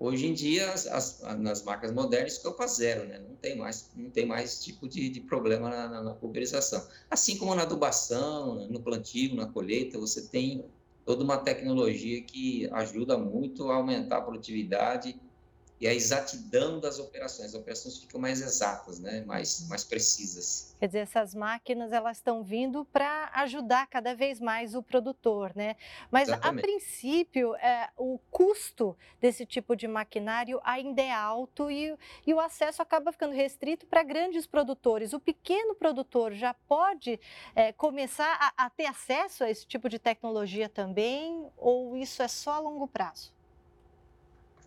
Hoje 0.01 0.27
em 0.27 0.33
dia, 0.33 0.73
as, 0.73 0.87
as, 0.87 1.21
nas 1.39 1.65
marcas 1.65 1.93
modernas, 1.93 2.37
ficou 2.37 2.53
para 2.53 2.69
zero, 2.69 3.09
né? 3.09 3.19
Não 3.19 3.35
tem 3.35 3.57
mais, 3.57 3.91
não 3.97 4.11
tem 4.11 4.25
mais 4.25 4.63
tipo 4.63 4.89
de, 4.89 5.09
de 5.09 5.21
problema 5.21 5.69
na, 5.69 5.89
na, 5.89 6.03
na, 6.03 6.15
pulverização. 6.15 6.87
Assim 7.11 7.37
como 7.37 7.55
na 7.55 7.63
adubação, 7.63 8.69
no 8.69 8.81
plantio, 8.81 9.35
na 9.35 9.47
colheita, 9.47 9.99
você 9.99 10.29
tem 10.29 10.65
toda 11.05 11.25
uma 11.25 11.39
tecnologia 11.39 12.23
que 12.23 12.69
ajuda 12.73 13.19
muito 13.19 13.71
a 13.71 13.75
aumentar 13.75 14.19
a 14.19 14.21
produtividade 14.21 15.19
e 15.81 15.87
a 15.87 15.95
exatidão 15.95 16.81
das 16.81 16.99
operações. 16.99 17.49
As 17.49 17.55
operações 17.55 17.99
ficam 17.99 18.21
mais 18.21 18.41
exatas, 18.41 18.99
né? 18.99 19.23
mais, 19.25 19.69
mais 19.69 19.85
precisas. 19.85 20.75
Quer 20.79 20.87
dizer, 20.87 20.99
essas 21.01 21.35
máquinas 21.35 21.93
elas 21.93 22.17
estão 22.17 22.43
vindo 22.43 22.85
para 22.87 23.31
ajudar 23.35 23.87
cada 23.87 24.15
vez 24.15 24.41
mais 24.41 24.75
o 24.75 24.83
produtor, 24.83 25.53
né? 25.55 25.77
Mas 26.11 26.29
Exatamente. 26.29 26.59
a 26.59 26.63
princípio 26.63 27.55
é, 27.57 27.91
o 27.97 28.19
custo 28.31 28.97
desse 29.21 29.47
tipo 29.47 29.77
de 29.77 29.87
maquinário 29.87 30.61
ainda 30.65 31.01
é 31.01 31.13
alto 31.13 31.71
e, 31.71 31.97
e 32.27 32.35
o 32.35 32.41
acesso 32.41 32.83
acaba 32.83 33.13
ficando 33.13 33.35
restrito 33.35 33.87
para 33.87 34.03
grandes 34.03 34.47
produtores. 34.47 35.13
O 35.13 35.21
pequeno 35.21 35.75
produtor 35.75 36.33
já 36.33 36.55
pode 36.55 37.21
é, 37.55 37.73
começar 37.73 38.37
a, 38.41 38.67
a 38.67 38.71
ter 38.71 38.87
acesso 38.87 39.45
a 39.45 39.51
esse 39.51 39.67
tipo 39.67 39.89
de 39.89 39.99
tecnologia 39.99 40.69
também 40.69 41.49
ou 41.57 41.97
isso 41.97 42.23
é 42.23 42.29
só 42.29 42.53
a 42.53 42.59
longo 42.59 42.87
prazo? 42.89 43.33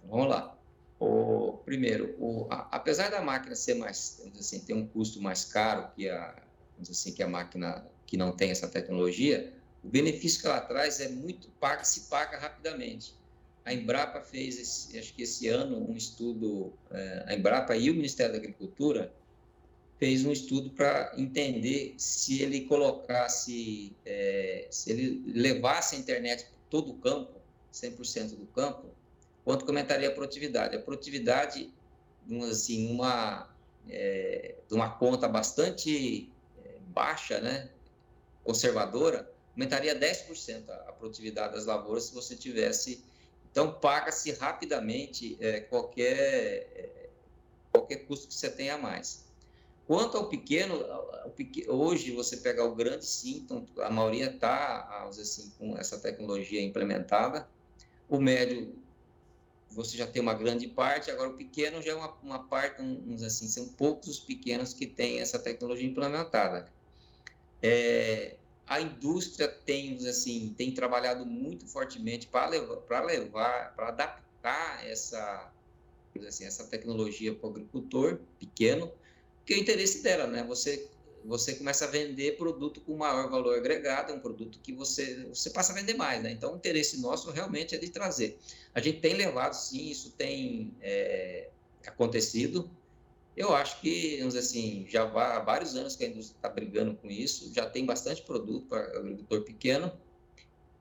Vamos 0.04 0.28
lá. 0.28 0.61
O, 1.02 1.54
primeiro, 1.66 2.16
o, 2.20 2.46
a, 2.52 2.68
apesar 2.72 3.10
da 3.10 3.20
máquina 3.24 3.56
ser 3.56 3.74
mais, 3.74 4.22
assim, 4.40 4.60
ter 4.60 4.76
um 4.76 4.86
custo 4.86 5.20
mais 5.20 5.44
caro 5.46 5.90
que 5.96 6.08
a, 6.08 6.36
assim, 6.80 7.12
que 7.12 7.24
a 7.24 7.28
máquina 7.28 7.84
que 8.06 8.16
não 8.16 8.32
tem 8.32 8.52
essa 8.52 8.68
tecnologia, 8.68 9.52
o 9.84 9.90
benefício 9.90 10.40
que 10.40 10.46
ela 10.46 10.62
traz 10.62 11.00
é 11.00 11.10
muito 11.10 11.50
paga, 11.60 11.84
se 11.84 12.02
paga 12.02 12.38
rapidamente. 12.38 13.16
A 13.66 13.74
Embrapa 13.74 14.22
fez, 14.22 14.60
esse, 14.60 15.00
acho 15.00 15.12
que 15.16 15.24
esse 15.24 15.48
ano, 15.48 15.90
um 15.90 15.98
estudo, 15.98 16.72
é, 16.92 17.26
a 17.26 17.34
Embrapa 17.34 17.76
e 17.76 17.90
o 17.90 17.96
Ministério 17.96 18.34
da 18.34 18.38
Agricultura 18.38 19.12
fez 19.98 20.24
um 20.24 20.32
estudo 20.32 20.70
para 20.70 21.14
entender 21.18 21.96
se 21.98 22.44
ele 22.44 22.62
colocasse, 22.62 23.92
é, 24.06 24.68
se 24.70 24.92
ele 24.92 25.24
levasse 25.34 25.96
a 25.96 26.00
internet 26.00 26.44
para 26.44 26.54
todo 26.70 26.92
o 26.92 26.96
campo, 26.98 27.42
100% 27.74 28.36
do 28.36 28.46
campo, 28.48 28.86
quanto 29.44 29.66
comentaria 29.66 30.10
a 30.10 30.12
produtividade. 30.12 30.76
A 30.76 30.80
produtividade, 30.80 31.74
assim, 32.50 32.92
uma, 32.92 33.50
é, 33.90 34.56
de 34.68 34.74
uma 34.74 34.90
conta 34.90 35.28
bastante 35.28 36.32
é, 36.64 36.78
baixa, 36.88 37.40
né, 37.40 37.70
conservadora, 38.44 39.32
aumentaria 39.54 39.98
10% 39.98 40.70
a, 40.70 40.92
produtividade 40.94 41.56
das 41.56 41.66
lavouras 41.66 42.06
se 42.06 42.14
você 42.14 42.36
tivesse. 42.36 43.04
Então, 43.52 43.74
paga-se 43.74 44.32
rapidamente 44.32 45.38
é, 45.42 45.60
qualquer, 45.62 46.70
é, 46.76 47.10
qualquer 47.72 47.98
custo 48.06 48.28
que 48.28 48.34
você 48.34 48.50
tenha 48.50 48.76
a 48.76 48.78
mais. 48.78 49.26
Quanto 49.88 50.16
ao 50.16 50.30
pequeno, 50.30 50.86
hoje 51.68 52.12
você 52.12 52.38
pega 52.38 52.64
o 52.64 52.74
grande 52.74 53.06
sim, 53.06 53.42
então 53.44 53.66
a 53.80 53.90
maioria 53.90 54.30
está, 54.30 55.06
assim, 55.10 55.52
com 55.58 55.78
essa 55.78 56.00
tecnologia 56.00 56.62
implementada. 56.62 57.50
O 58.08 58.20
médio 58.20 58.81
você 59.74 59.98
já 59.98 60.06
tem 60.06 60.22
uma 60.22 60.34
grande 60.34 60.68
parte, 60.68 61.10
agora 61.10 61.30
o 61.30 61.38
pequeno 61.38 61.82
já 61.82 61.92
é 61.92 61.96
uma, 61.96 62.14
uma 62.22 62.48
parte, 62.48 62.82
uns 62.82 63.24
assim, 63.24 63.48
são 63.48 63.68
poucos 63.70 64.08
os 64.08 64.20
pequenos 64.20 64.74
que 64.74 64.86
têm 64.86 65.20
essa 65.20 65.40
tecnologia 65.40 65.88
implementada. 65.88 66.72
É, 67.62 68.38
a 68.68 68.82
indústria 68.82 69.48
tem, 69.48 69.96
assim, 70.08 70.54
tem 70.58 70.74
trabalhado 70.74 71.26
muito 71.26 71.68
fortemente 71.68 72.28
para 72.28 72.50
levar, 72.50 72.78
para 72.78 73.02
levar, 73.04 73.76
para 73.76 73.88
adaptar 73.90 74.88
essa, 74.88 75.52
assim, 76.28 76.46
essa 76.46 76.66
tecnologia 76.66 77.34
para 77.34 77.48
o 77.48 77.52
agricultor 77.52 78.20
pequeno, 78.40 78.92
que 79.46 79.54
é 79.54 79.58
o 79.58 79.60
interesse 79.60 80.02
dela, 80.04 80.28
né? 80.28 80.44
Você 80.44 80.90
você 81.24 81.56
começa 81.56 81.86
a 81.86 81.88
vender 81.88 82.38
produto 82.38 82.82
com 82.82 82.98
maior 82.98 83.30
valor 83.30 83.56
agregado, 83.56 84.12
é 84.12 84.16
um 84.16 84.20
produto 84.20 84.60
que 84.60 84.74
você, 84.74 85.26
você 85.26 85.50
passa 85.50 85.72
a 85.72 85.76
vender 85.76 85.94
mais, 85.94 86.22
né? 86.22 86.32
Então, 86.32 86.54
o 86.54 86.58
interesse 86.58 87.00
nosso 87.00 87.30
realmente 87.32 87.76
é 87.76 87.78
de 87.78 87.90
trazer. 87.90 88.40
A 88.74 88.80
gente 88.80 89.00
tem 89.00 89.14
levado, 89.16 89.54
sim, 89.54 89.90
isso 89.90 90.12
tem 90.12 90.74
é, 90.82 91.50
acontecido. 91.86 92.70
Eu 93.36 93.54
acho 93.56 93.80
que, 93.82 94.18
vamos 94.18 94.34
dizer 94.34 94.46
assim, 94.46 94.86
já 94.90 95.04
há 95.04 95.40
vários 95.40 95.76
anos 95.76 95.96
que 95.96 96.04
a 96.04 96.08
indústria 96.08 96.38
está 96.38 96.50
brigando 96.50 96.96
com 96.96 97.10
isso, 97.10 97.54
já 97.54 97.70
tem 97.70 97.86
bastante 97.86 98.22
produto 98.22 98.68
para 98.68 98.96
o 98.96 99.00
agricultor 99.00 99.44
pequeno, 99.44 99.92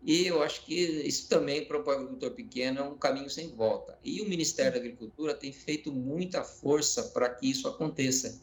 e 0.02 0.26
eu 0.26 0.42
acho 0.42 0.64
que 0.64 0.74
isso 0.74 1.28
também 1.28 1.64
para 1.64 1.78
o 1.78 1.90
agricultor 1.90 2.30
pequeno 2.30 2.80
é 2.80 2.82
um 2.82 2.96
caminho 2.96 3.28
sem 3.28 3.54
volta. 3.54 3.98
E 4.02 4.20
o 4.22 4.28
Ministério 4.28 4.72
da 4.72 4.78
Agricultura 4.78 5.34
tem 5.34 5.52
feito 5.52 5.92
muita 5.92 6.42
força 6.42 7.02
para 7.04 7.28
que 7.28 7.50
isso 7.50 7.68
aconteça, 7.68 8.40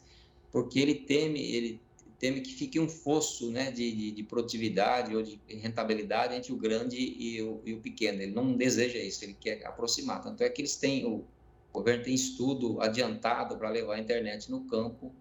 porque 0.52 0.78
ele 0.78 0.94
teme, 0.94 1.40
ele 1.40 1.80
teme 2.18 2.40
que 2.40 2.52
fique 2.52 2.80
um 2.80 2.88
fosso 2.88 3.50
né, 3.50 3.70
de, 3.70 3.92
de, 3.92 4.10
de, 4.10 4.22
produtividade 4.24 5.14
ou 5.14 5.22
de 5.22 5.40
rentabilidade 5.48 6.34
entre 6.34 6.52
o 6.52 6.56
grande 6.56 6.96
e 6.96 7.40
o, 7.40 7.62
e 7.64 7.72
o, 7.72 7.80
pequeno. 7.80 8.20
Ele 8.20 8.32
não 8.32 8.56
deseja 8.56 8.98
isso, 8.98 9.24
ele 9.24 9.34
quer 9.34 9.64
aproximar. 9.64 10.20
Tanto 10.20 10.42
é 10.42 10.50
que 10.50 10.60
eles 10.60 10.76
têm, 10.76 11.06
o, 11.06 11.24
governo 11.72 12.04
tem 12.04 12.14
estudo 12.14 12.80
adiantado 12.80 13.56
para 13.56 13.70
levar 13.70 13.94
a 13.94 13.98
internet 14.00 14.50
no 14.50 14.64
campo. 14.64 15.14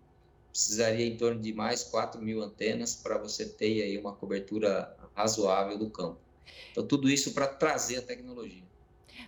Precisaria 0.50 1.06
em 1.06 1.16
torno 1.16 1.39
de 1.39 1.54
mais 1.54 1.84
4 1.84 2.20
mil 2.20 2.42
antenas 2.42 2.96
para 2.96 3.18
você 3.20 3.46
ter 3.46 3.84
aí 3.84 3.98
uma 3.98 4.16
cobertura 4.16 4.96
razoável 5.13 5.77
do 5.77 5.89
campo. 5.92 6.20
Então, 6.72 6.86
tudo 6.86 7.10
isso 7.10 7.34
para 7.34 7.48
trazer 7.48 7.98
a 7.98 8.01
tecnologia. 8.01 8.63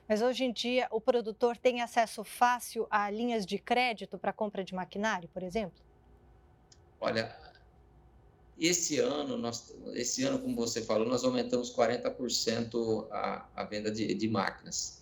Mas 0.07 0.23
hoje 0.23 0.43
em 0.43 0.51
dia, 0.51 0.87
o 0.89 0.99
produtor 0.99 1.55
tem 1.55 1.81
acesso 1.81 2.23
fácil 2.23 2.87
a 2.89 3.11
linhas 3.11 3.45
de 3.45 3.59
crédito 3.59 4.17
para 4.17 4.33
compra 4.33 4.63
de 4.63 4.73
maquinário, 4.73 5.29
por 5.29 5.43
exemplo? 5.43 5.79
Olha, 6.99 7.35
esse 8.59 8.99
ano, 8.99 9.37
nós, 9.37 9.73
esse 9.93 10.23
ano, 10.23 10.39
como 10.39 10.55
você 10.55 10.81
falou, 10.81 11.07
nós 11.07 11.23
aumentamos 11.23 11.73
40% 11.73 13.07
a, 13.09 13.47
a 13.55 13.63
venda 13.63 13.89
de, 13.89 14.13
de 14.13 14.27
máquinas. 14.27 15.01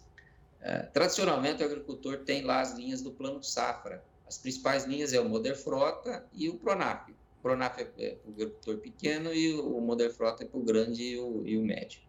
É, 0.62 0.80
tradicionalmente, 0.84 1.64
o 1.64 1.66
agricultor 1.66 2.20
tem 2.20 2.44
lá 2.44 2.62
as 2.62 2.74
linhas 2.74 3.02
do 3.02 3.12
plano 3.12 3.42
safra. 3.44 4.04
As 4.28 4.38
principais 4.38 4.86
linhas 4.86 5.14
é 5.14 5.20
o 5.20 5.28
Moder 5.28 5.56
Frota 5.56 6.26
e 6.34 6.50
o 6.50 6.56
Pronaf. 6.56 7.10
O 7.10 7.42
Pronaf 7.42 7.80
é, 7.80 7.92
é 7.98 8.16
para 8.16 8.30
o 8.30 8.34
agricultor 8.34 8.78
pequeno 8.78 9.34
e 9.34 9.54
o 9.54 9.80
Moder 9.80 10.14
Frota 10.14 10.44
é 10.44 10.48
para 10.48 10.60
o 10.60 10.64
grande 10.64 11.04
e 11.04 11.20
o, 11.20 11.46
e 11.46 11.58
o 11.58 11.64
médio. 11.64 12.02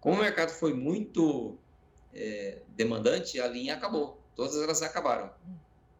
Como 0.00 0.16
o 0.16 0.20
mercado 0.20 0.50
foi 0.50 0.74
muito 0.74 1.56
é, 2.12 2.58
demandante, 2.68 3.40
a 3.40 3.46
linha 3.46 3.74
acabou. 3.74 4.18
Todas 4.34 4.56
elas 4.56 4.82
acabaram. 4.82 5.30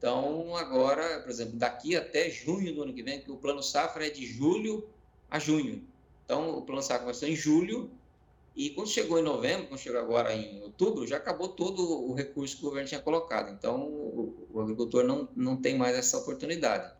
Então, 0.00 0.56
agora, 0.56 1.20
por 1.20 1.28
exemplo, 1.28 1.58
daqui 1.58 1.94
até 1.94 2.30
junho 2.30 2.74
do 2.74 2.82
ano 2.84 2.94
que 2.94 3.02
vem, 3.02 3.20
que 3.20 3.30
o 3.30 3.36
plano 3.36 3.62
safra 3.62 4.06
é 4.06 4.10
de 4.10 4.24
julho 4.24 4.88
a 5.30 5.38
junho. 5.38 5.86
Então, 6.24 6.56
o 6.56 6.62
plano 6.62 6.80
safra 6.80 7.02
começou 7.02 7.28
em 7.28 7.36
julho 7.36 7.90
e 8.56 8.70
quando 8.70 8.88
chegou 8.88 9.18
em 9.18 9.22
novembro, 9.22 9.66
quando 9.66 9.78
chegou 9.78 10.00
agora 10.00 10.34
em 10.34 10.62
outubro, 10.62 11.06
já 11.06 11.18
acabou 11.18 11.48
todo 11.48 11.82
o 11.82 12.14
recurso 12.14 12.56
que 12.56 12.62
o 12.62 12.68
governo 12.70 12.88
tinha 12.88 13.00
colocado. 13.02 13.52
Então, 13.52 13.82
o, 13.82 14.48
o 14.50 14.60
agricultor 14.62 15.04
não, 15.04 15.28
não 15.36 15.54
tem 15.54 15.76
mais 15.76 15.94
essa 15.94 16.16
oportunidade. 16.16 16.90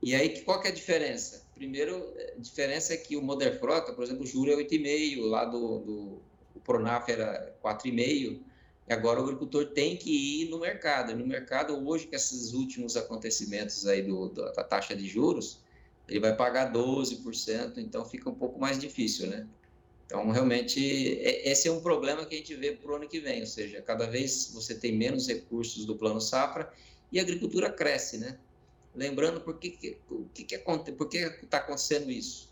E 0.00 0.14
aí, 0.14 0.40
qual 0.42 0.60
que 0.60 0.68
é 0.68 0.70
a 0.70 0.74
diferença? 0.74 1.44
Primeiro, 1.56 2.14
a 2.36 2.40
diferença 2.40 2.94
é 2.94 2.96
que 2.98 3.16
o 3.16 3.22
Modern 3.22 3.58
Frota, 3.58 3.92
por 3.92 4.04
exemplo, 4.04 4.22
o 4.22 4.26
juro 4.26 4.52
é 4.52 4.54
8,5, 4.54 5.22
lá 5.22 5.44
do, 5.44 5.78
do 5.80 6.22
Pronaf 6.64 7.10
era 7.10 7.52
4,5%, 7.64 8.38
e 8.88 8.92
agora 8.92 9.20
o 9.20 9.24
agricultor 9.24 9.66
tem 9.66 9.96
que 9.96 10.42
ir 10.42 10.48
no 10.48 10.58
mercado. 10.58 11.12
E 11.12 11.14
no 11.14 11.26
mercado, 11.26 11.76
hoje, 11.86 12.06
com 12.06 12.16
esses 12.16 12.54
últimos 12.54 12.96
acontecimentos 12.96 13.86
aí 13.86 14.02
do, 14.02 14.28
da 14.30 14.64
taxa 14.64 14.96
de 14.96 15.06
juros, 15.06 15.60
ele 16.08 16.20
vai 16.20 16.34
pagar 16.34 16.72
12%, 16.72 17.76
então 17.76 18.04
fica 18.04 18.30
um 18.30 18.34
pouco 18.34 18.58
mais 18.58 18.78
difícil, 18.78 19.26
né? 19.26 19.46
Então, 20.06 20.30
realmente, 20.30 20.80
esse 20.80 21.68
é 21.68 21.70
um 21.70 21.82
problema 21.82 22.24
que 22.24 22.34
a 22.34 22.38
gente 22.38 22.54
vê 22.54 22.72
para 22.72 22.90
o 22.90 22.94
ano 22.94 23.06
que 23.06 23.20
vem, 23.20 23.40
ou 23.40 23.46
seja, 23.46 23.82
cada 23.82 24.06
vez 24.06 24.50
você 24.54 24.74
tem 24.74 24.96
menos 24.96 25.28
recursos 25.28 25.84
do 25.84 25.94
Plano 25.94 26.18
Safra 26.18 26.72
e 27.12 27.18
a 27.18 27.22
agricultura 27.22 27.70
cresce, 27.70 28.16
né? 28.16 28.38
Lembrando 28.94 29.42
por 29.42 29.58
que, 29.58 29.70
que, 29.70 29.98
que, 30.32 30.44
que, 30.44 30.58
por 30.92 31.08
que 31.10 31.18
está 31.18 31.58
acontecendo 31.58 32.10
isso? 32.10 32.50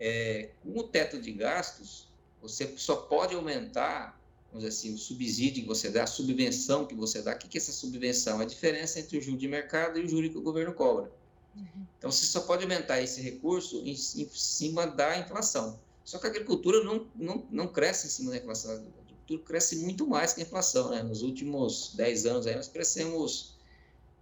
É, 0.00 0.50
com 0.60 0.76
o 0.76 0.82
teto 0.82 1.20
de 1.20 1.30
gastos, 1.30 2.08
você 2.40 2.76
só 2.76 2.96
pode 2.96 3.36
aumentar, 3.36 4.20
vamos 4.52 4.66
dizer 4.66 4.68
assim, 4.68 4.94
o 4.94 4.98
subsídio 4.98 5.62
que 5.62 5.68
você 5.68 5.88
dá, 5.88 6.04
a 6.04 6.06
subvenção 6.06 6.84
que 6.84 6.94
você 6.94 7.22
dá. 7.22 7.32
O 7.32 7.38
que, 7.38 7.48
que 7.48 7.56
é 7.56 7.60
essa 7.60 7.72
subvenção? 7.72 8.38
É 8.40 8.44
a 8.44 8.46
diferença 8.46 9.00
entre 9.00 9.16
o 9.16 9.22
juro 9.22 9.38
de 9.38 9.48
mercado 9.48 9.98
e 9.98 10.04
o 10.04 10.08
juro 10.08 10.28
que 10.28 10.36
o 10.36 10.42
governo 10.42 10.74
cobra. 10.74 11.10
Uhum. 11.56 11.86
Então, 11.98 12.10
você 12.10 12.26
só 12.26 12.40
pode 12.40 12.62
aumentar 12.62 13.00
esse 13.00 13.20
recurso 13.22 13.78
em, 13.78 13.92
em 13.92 13.96
cima 13.96 14.86
da 14.86 15.18
inflação. 15.18 15.80
Só 16.04 16.18
que 16.18 16.26
a 16.26 16.30
agricultura 16.30 16.84
não, 16.84 17.06
não, 17.16 17.46
não 17.50 17.68
cresce 17.68 18.06
em 18.08 18.10
cima 18.10 18.30
da 18.30 18.36
inflação. 18.36 18.72
A 18.72 18.74
agricultura 18.74 19.42
cresce 19.42 19.76
muito 19.76 20.06
mais 20.06 20.34
que 20.34 20.40
a 20.40 20.44
inflação. 20.44 20.90
Né? 20.90 21.02
Nos 21.02 21.22
últimos 21.22 21.92
10 21.94 22.26
anos, 22.26 22.46
aí, 22.46 22.54
nós 22.54 22.68
crescemos 22.68 23.51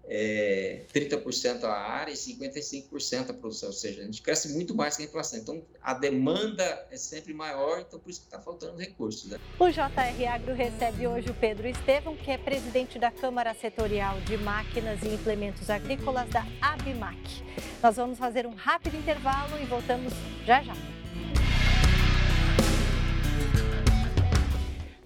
é, 0.09 0.83
30% 0.92 1.64
a 1.64 1.73
área 1.73 2.12
e 2.12 2.14
55% 2.14 3.30
a 3.30 3.35
produção. 3.35 3.69
Ou 3.69 3.73
seja, 3.73 4.02
a 4.02 4.04
gente 4.04 4.23
cresce 4.23 4.52
muito 4.52 4.75
mais 4.75 4.97
que 4.97 5.02
a 5.02 5.07
inflação. 5.07 5.38
Então, 5.38 5.62
a 5.83 5.95
demanda 5.95 6.87
é 6.90 6.97
sempre 6.97 7.33
maior, 7.33 7.80
então 7.80 7.99
por 7.99 8.11
isso 8.11 8.21
que 8.21 8.26
está 8.26 8.40
faltando 8.40 8.78
recursos. 8.78 9.30
Né? 9.30 9.38
O 9.59 9.69
JR 9.69 10.28
Agro 10.33 10.54
recebe 10.54 11.07
hoje 11.07 11.30
o 11.30 11.35
Pedro 11.35 11.69
Estevam, 11.69 12.16
que 12.16 12.30
é 12.30 12.38
presidente 12.38 12.99
da 12.99 13.11
Câmara 13.11 13.54
Setorial 13.54 14.21
de 14.23 14.37
Máquinas 14.37 15.02
e 15.02 15.09
Implementos 15.09 15.71
Agrícolas 15.71 16.28
da 16.30 16.47
ABMAC. 16.61 17.45
Nós 17.83 17.97
vamos 17.97 18.19
fazer 18.19 18.47
um 18.47 18.54
rápido 18.54 18.97
intervalo 18.97 19.61
e 19.61 19.64
voltamos 19.66 20.12
já 20.45 20.62
já. 20.62 21.00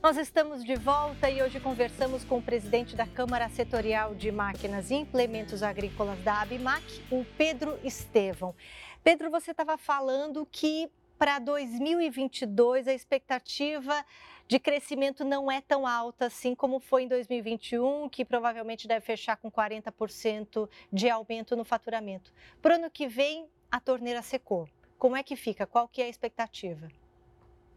Nós 0.05 0.19
estamos 0.19 0.63
de 0.63 0.77
volta 0.77 1.31
e 1.31 1.43
hoje 1.43 1.59
conversamos 1.59 2.27
com 2.27 2.37
o 2.37 2.43
presidente 2.43 2.95
da 2.95 3.07
Câmara 3.07 3.49
Setorial 3.49 4.15
de 4.15 4.31
Máquinas 4.31 4.91
e 4.91 4.97
Implementos 4.97 5.63
Agrícolas 5.63 6.19
da 6.23 6.43
ABMAC, 6.43 7.03
o 7.11 7.25
Pedro 7.39 7.81
Estevão. 7.83 8.55
Pedro, 9.03 9.31
você 9.31 9.53
estava 9.53 9.79
falando 9.79 10.47
que 10.53 10.91
para 11.19 11.39
2022 11.39 12.87
a 12.87 12.93
expectativa 12.93 14.05
de 14.47 14.59
crescimento 14.59 15.25
não 15.25 15.51
é 15.51 15.63
tão 15.63 15.87
alta 15.87 16.27
assim 16.27 16.55
como 16.55 16.81
foi 16.81 17.05
em 17.05 17.09
2021, 17.09 18.07
que 18.11 18.27
provavelmente 18.27 18.87
deve 18.87 19.07
fechar 19.07 19.39
com 19.39 19.51
40% 19.51 20.69
de 20.93 21.09
aumento 21.09 21.57
no 21.57 21.65
faturamento. 21.65 22.31
Para 22.61 22.75
o 22.75 22.77
ano 22.77 22.91
que 22.91 23.09
vem, 23.09 23.49
a 23.71 23.81
torneira 23.81 24.21
secou. 24.21 24.69
Como 24.99 25.17
é 25.17 25.23
que 25.23 25.35
fica? 25.35 25.67
Qual 25.67 25.89
que 25.89 26.03
é 26.03 26.05
a 26.05 26.11
expectativa? 26.11 26.89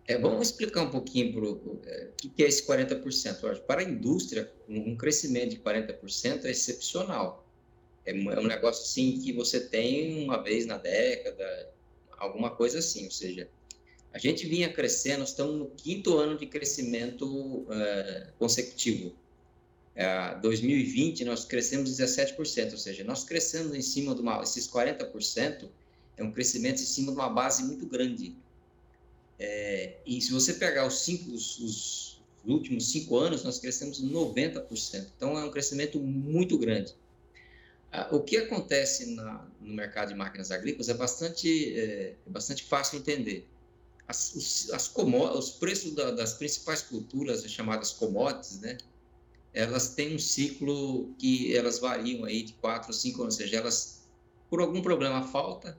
É, 0.08 0.18
vamos 0.18 0.48
explicar 0.48 0.84
um 0.84 0.90
pouquinho 0.90 1.38
o 1.38 1.82
é, 1.86 2.08
que 2.18 2.42
é 2.42 2.48
esse 2.48 2.66
40%. 2.66 3.60
Para 3.62 3.82
a 3.82 3.84
indústria, 3.84 4.50
um 4.68 4.96
crescimento 4.96 5.50
de 5.50 5.58
40% 5.58 6.46
é 6.46 6.50
excepcional. 6.50 7.46
É, 8.06 8.12
é 8.12 8.40
um 8.40 8.48
negócio 8.48 8.84
assim 8.84 9.20
que 9.20 9.34
você 9.34 9.60
tem 9.60 10.24
uma 10.24 10.42
vez 10.42 10.66
na 10.66 10.78
década, 10.78 11.74
alguma 12.18 12.50
coisa 12.50 12.80
assim. 12.80 13.04
Ou 13.04 13.12
seja, 13.12 13.50
a 14.14 14.18
gente 14.18 14.48
vinha 14.48 14.72
crescendo, 14.72 15.26
estamos 15.26 15.56
no 15.56 15.68
quinto 15.72 16.18
ano 16.18 16.38
de 16.38 16.46
crescimento 16.46 17.68
é, 17.70 18.30
consecutivo. 18.40 19.14
É, 19.94 20.36
2020 20.36 21.26
nós 21.26 21.44
crescemos 21.44 21.90
17%, 21.98 22.72
ou 22.72 22.78
seja, 22.78 23.04
nós 23.04 23.26
crescemos 23.26 23.76
em 23.76 23.82
cima 23.82 24.16
de 24.16 24.22
uma, 24.22 24.42
esses 24.42 24.70
40% 24.70 25.70
é 26.16 26.24
um 26.24 26.32
crescimento 26.32 26.82
em 26.82 26.86
cima 26.86 27.12
de 27.12 27.18
uma 27.18 27.30
base 27.30 27.64
muito 27.64 27.86
grande. 27.86 28.36
É, 29.40 29.98
e 30.06 30.20
se 30.22 30.32
você 30.32 30.54
pegar 30.54 30.86
os, 30.88 31.00
cinco, 31.00 31.32
os, 31.32 31.60
os, 31.60 32.22
últimos 32.46 32.90
cinco 32.92 33.18
anos, 33.18 33.44
nós 33.44 33.60
crescemos 33.60 34.02
90%. 34.04 35.08
Então, 35.16 35.38
é 35.38 35.44
um 35.44 35.52
crescimento 35.52 36.00
muito 36.00 36.58
grande. 36.58 36.96
Ah, 37.92 38.08
o 38.12 38.22
que 38.22 38.38
acontece 38.38 39.16
na, 39.16 39.46
no 39.62 39.74
mercado 39.74 40.10
de 40.10 40.16
máquinas 40.16 40.52
agrícolas 40.52 40.90
é 40.90 40.94
bastante, 40.94 41.78
é, 41.78 42.16
é 42.26 42.30
bastante 42.30 42.64
fácil 42.64 43.00
entender. 43.00 43.48
As, 44.08 44.34
os, 44.34 44.72
as 44.72 44.92
os 44.96 45.50
preços 45.52 45.94
da, 45.94 46.12
das 46.12 46.34
principais 46.34 46.82
culturas, 46.82 47.44
chamadas 47.52 47.92
commodities, 47.92 48.60
né, 48.62 48.78
elas 49.54 49.90
têm 49.90 50.16
um 50.16 50.20
ciclo 50.20 51.14
que 51.18 51.56
elas 51.56 51.80
variam 51.80 52.24
aí 52.24 52.44
de 52.44 52.54
quatro 52.54 52.90
ou 52.90 52.94
cinco 52.94 53.24
anos, 53.24 53.36
ou 53.36 53.42
seja, 53.42 53.58
elas, 53.58 54.04
por 54.50 54.62
algum 54.62 54.82
problema, 54.82 55.28
falta, 55.28 55.78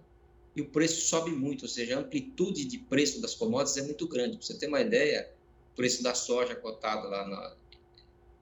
e 0.59 0.61
o 0.61 0.65
preço 0.65 1.03
sobe 1.03 1.31
muito, 1.31 1.63
ou 1.63 1.69
seja, 1.69 1.97
a 1.97 2.01
amplitude 2.01 2.65
de 2.65 2.79
preço 2.79 3.21
das 3.21 3.33
commodities 3.33 3.77
é 3.77 3.83
muito 3.83 4.09
grande. 4.09 4.37
Para 4.37 4.45
você 4.45 4.55
ter 4.55 4.67
uma 4.67 4.81
ideia, 4.81 5.31
o 5.73 5.77
preço 5.77 6.03
da 6.03 6.17
soja 6.17 6.57
cotado 6.57 7.09
lá 7.09 7.29
na 7.29 7.55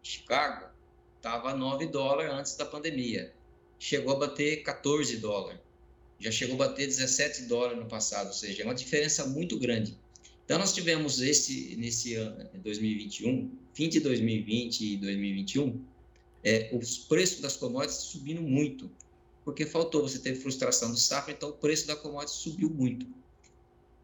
Chicago 0.02 0.70
estava 1.16 1.54
9 1.54 1.86
dólares 1.88 2.32
antes 2.32 2.56
da 2.56 2.64
pandemia. 2.64 3.34
Chegou 3.78 4.14
a 4.14 4.18
bater 4.18 4.62
14 4.62 5.18
dólares. 5.18 5.60
Já 6.18 6.30
chegou 6.30 6.54
a 6.54 6.68
bater 6.68 6.86
17 6.86 7.42
dólares 7.42 7.78
no 7.78 7.84
passado, 7.84 8.28
ou 8.28 8.32
seja, 8.32 8.62
é 8.62 8.64
uma 8.64 8.74
diferença 8.74 9.26
muito 9.26 9.58
grande. 9.58 9.94
Então, 10.46 10.58
nós 10.58 10.72
tivemos 10.72 11.20
esse, 11.20 11.76
nesse 11.76 12.14
ano, 12.14 12.48
2021, 12.54 13.50
fim 13.74 13.90
de 13.90 14.00
2020 14.00 14.80
e 14.80 14.96
2021, 14.96 15.84
é, 16.42 16.70
os 16.72 16.96
preços 16.96 17.40
das 17.40 17.58
commodities 17.58 18.04
subindo 18.04 18.40
muito 18.40 18.90
porque 19.46 19.64
faltou, 19.64 20.02
você 20.02 20.18
teve 20.18 20.40
frustração 20.40 20.92
de 20.92 21.00
safra, 21.00 21.32
então 21.32 21.50
o 21.50 21.52
preço 21.52 21.86
da 21.86 21.94
commodity 21.94 22.36
subiu 22.36 22.68
muito. 22.68 23.06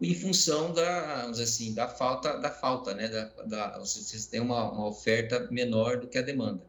Em 0.00 0.14
função 0.14 0.72
da, 0.72 1.30
assim, 1.30 1.74
da 1.74 1.88
falta, 1.88 2.38
da 2.38 2.48
falta, 2.48 2.94
né? 2.94 3.08
Da, 3.08 3.24
da, 3.42 3.78
você 3.80 4.30
tem 4.30 4.40
uma, 4.40 4.70
uma 4.70 4.86
oferta 4.86 5.48
menor 5.50 5.98
do 5.98 6.06
que 6.06 6.16
a 6.16 6.22
demanda. 6.22 6.64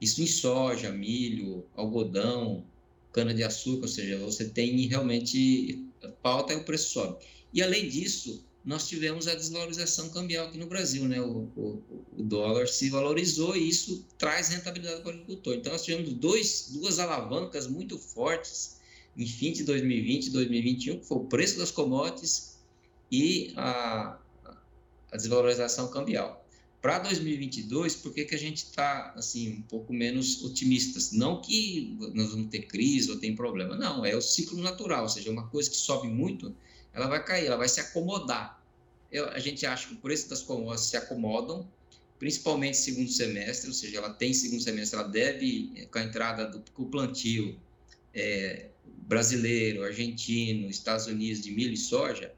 Isso 0.00 0.22
em 0.22 0.26
soja, 0.26 0.92
milho, 0.92 1.66
algodão, 1.74 2.64
cana-de-açúcar, 3.12 3.82
ou 3.82 3.88
seja, 3.88 4.16
você 4.18 4.44
tem 4.50 4.86
realmente 4.86 5.84
falta 6.22 6.52
e 6.52 6.56
o 6.58 6.64
preço 6.64 6.90
sobe. 6.90 7.24
E 7.52 7.60
além 7.60 7.88
disso, 7.88 8.46
nós 8.66 8.88
tivemos 8.88 9.28
a 9.28 9.34
desvalorização 9.36 10.10
cambial 10.10 10.48
aqui 10.48 10.58
no 10.58 10.66
Brasil, 10.66 11.04
né? 11.04 11.20
O, 11.20 11.48
o, 11.56 11.82
o, 12.16 12.22
dólar 12.24 12.66
se 12.66 12.90
valorizou 12.90 13.56
e 13.56 13.68
isso 13.68 14.04
traz 14.18 14.48
rentabilidade 14.48 15.02
para 15.02 15.10
o 15.10 15.14
agricultor. 15.14 15.54
Então, 15.54 15.72
nós 15.72 15.84
tivemos 15.84 16.12
dois, 16.14 16.70
duas 16.72 16.98
alavancas 16.98 17.68
muito 17.68 17.96
fortes 17.96 18.78
em 19.16 19.24
fim 19.24 19.52
de 19.52 19.62
2020 19.62 20.26
e 20.26 20.30
2021, 20.30 20.98
que 20.98 21.06
foi 21.06 21.18
o 21.18 21.24
preço 21.24 21.58
das 21.58 21.70
commodities 21.70 22.56
e 23.10 23.52
a, 23.56 24.18
a 25.12 25.16
desvalorização 25.16 25.86
cambial. 25.88 26.44
Para 26.82 26.98
2022, 26.98 27.94
por 27.94 28.12
que, 28.12 28.24
que 28.24 28.34
a 28.34 28.38
gente 28.38 28.58
está 28.58 29.12
assim 29.16 29.58
um 29.58 29.62
pouco 29.62 29.92
menos 29.92 30.42
otimistas? 30.44 31.12
Não 31.12 31.40
que 31.40 31.96
nós 32.14 32.30
vamos 32.30 32.48
ter 32.48 32.62
crise 32.66 33.12
ou 33.12 33.18
tem 33.18 33.34
problema, 33.34 33.76
não, 33.76 34.04
é 34.04 34.14
o 34.16 34.20
ciclo 34.20 34.60
natural, 34.60 35.04
ou 35.04 35.08
seja, 35.08 35.30
uma 35.30 35.46
coisa 35.48 35.70
que 35.70 35.76
sobe 35.76 36.08
muito, 36.08 36.54
ela 36.92 37.06
vai 37.06 37.22
cair, 37.24 37.46
ela 37.46 37.56
vai 37.56 37.68
se 37.68 37.78
acomodar. 37.78 38.55
A 39.18 39.38
gente 39.38 39.64
acha 39.66 39.88
que 39.88 39.94
o 39.94 39.98
preço 39.98 40.28
das 40.28 40.42
commodities 40.42 40.90
se 40.90 40.96
acomodam, 40.96 41.68
principalmente 42.18 42.76
segundo 42.76 43.10
semestre, 43.10 43.68
ou 43.68 43.74
seja, 43.74 43.98
ela 43.98 44.10
tem 44.10 44.32
segundo 44.32 44.62
semestre, 44.62 44.98
ela 44.98 45.08
deve, 45.08 45.72
eh, 45.76 45.86
com 45.86 45.98
a 45.98 46.02
entrada 46.02 46.46
do 46.46 46.62
com 46.72 46.84
o 46.84 46.86
plantio 46.86 47.58
é, 48.14 48.70
brasileiro, 49.06 49.84
argentino, 49.84 50.68
Estados 50.68 51.06
Unidos 51.06 51.42
de 51.42 51.50
milho 51.50 51.74
e 51.74 51.76
soja, 51.76 52.32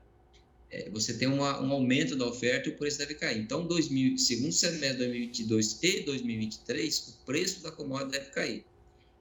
é, 0.70 0.90
você 0.90 1.14
tem 1.14 1.26
uma, 1.28 1.60
um 1.62 1.72
aumento 1.72 2.14
da 2.14 2.26
oferta 2.26 2.68
e 2.68 2.72
o 2.72 2.76
preço 2.76 2.98
deve 2.98 3.14
cair. 3.14 3.38
Então, 3.38 3.66
2000, 3.66 4.18
segundo 4.18 4.52
semestre 4.52 4.92
de 4.92 4.98
2022 4.98 5.78
e 5.82 6.00
2023, 6.02 7.08
o 7.08 7.24
preço 7.24 7.62
da 7.62 7.70
commodity 7.70 8.10
deve 8.10 8.30
cair. 8.30 8.64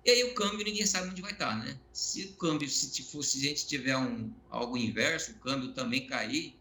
E 0.03 0.09
aí 0.09 0.23
o 0.23 0.33
câmbio 0.33 0.65
ninguém 0.65 0.85
sabe 0.85 1.09
onde 1.09 1.21
vai 1.21 1.31
estar, 1.31 1.57
né? 1.57 1.77
Se 1.93 2.23
o 2.23 2.33
câmbio, 2.33 2.69
se, 2.69 2.87
se 3.03 3.37
a 3.37 3.41
gente 3.41 3.67
tiver 3.67 3.95
um, 3.97 4.31
algo 4.49 4.77
inverso, 4.77 5.31
o 5.31 5.35
câmbio 5.35 5.73
também 5.73 6.07
cair, 6.07 6.56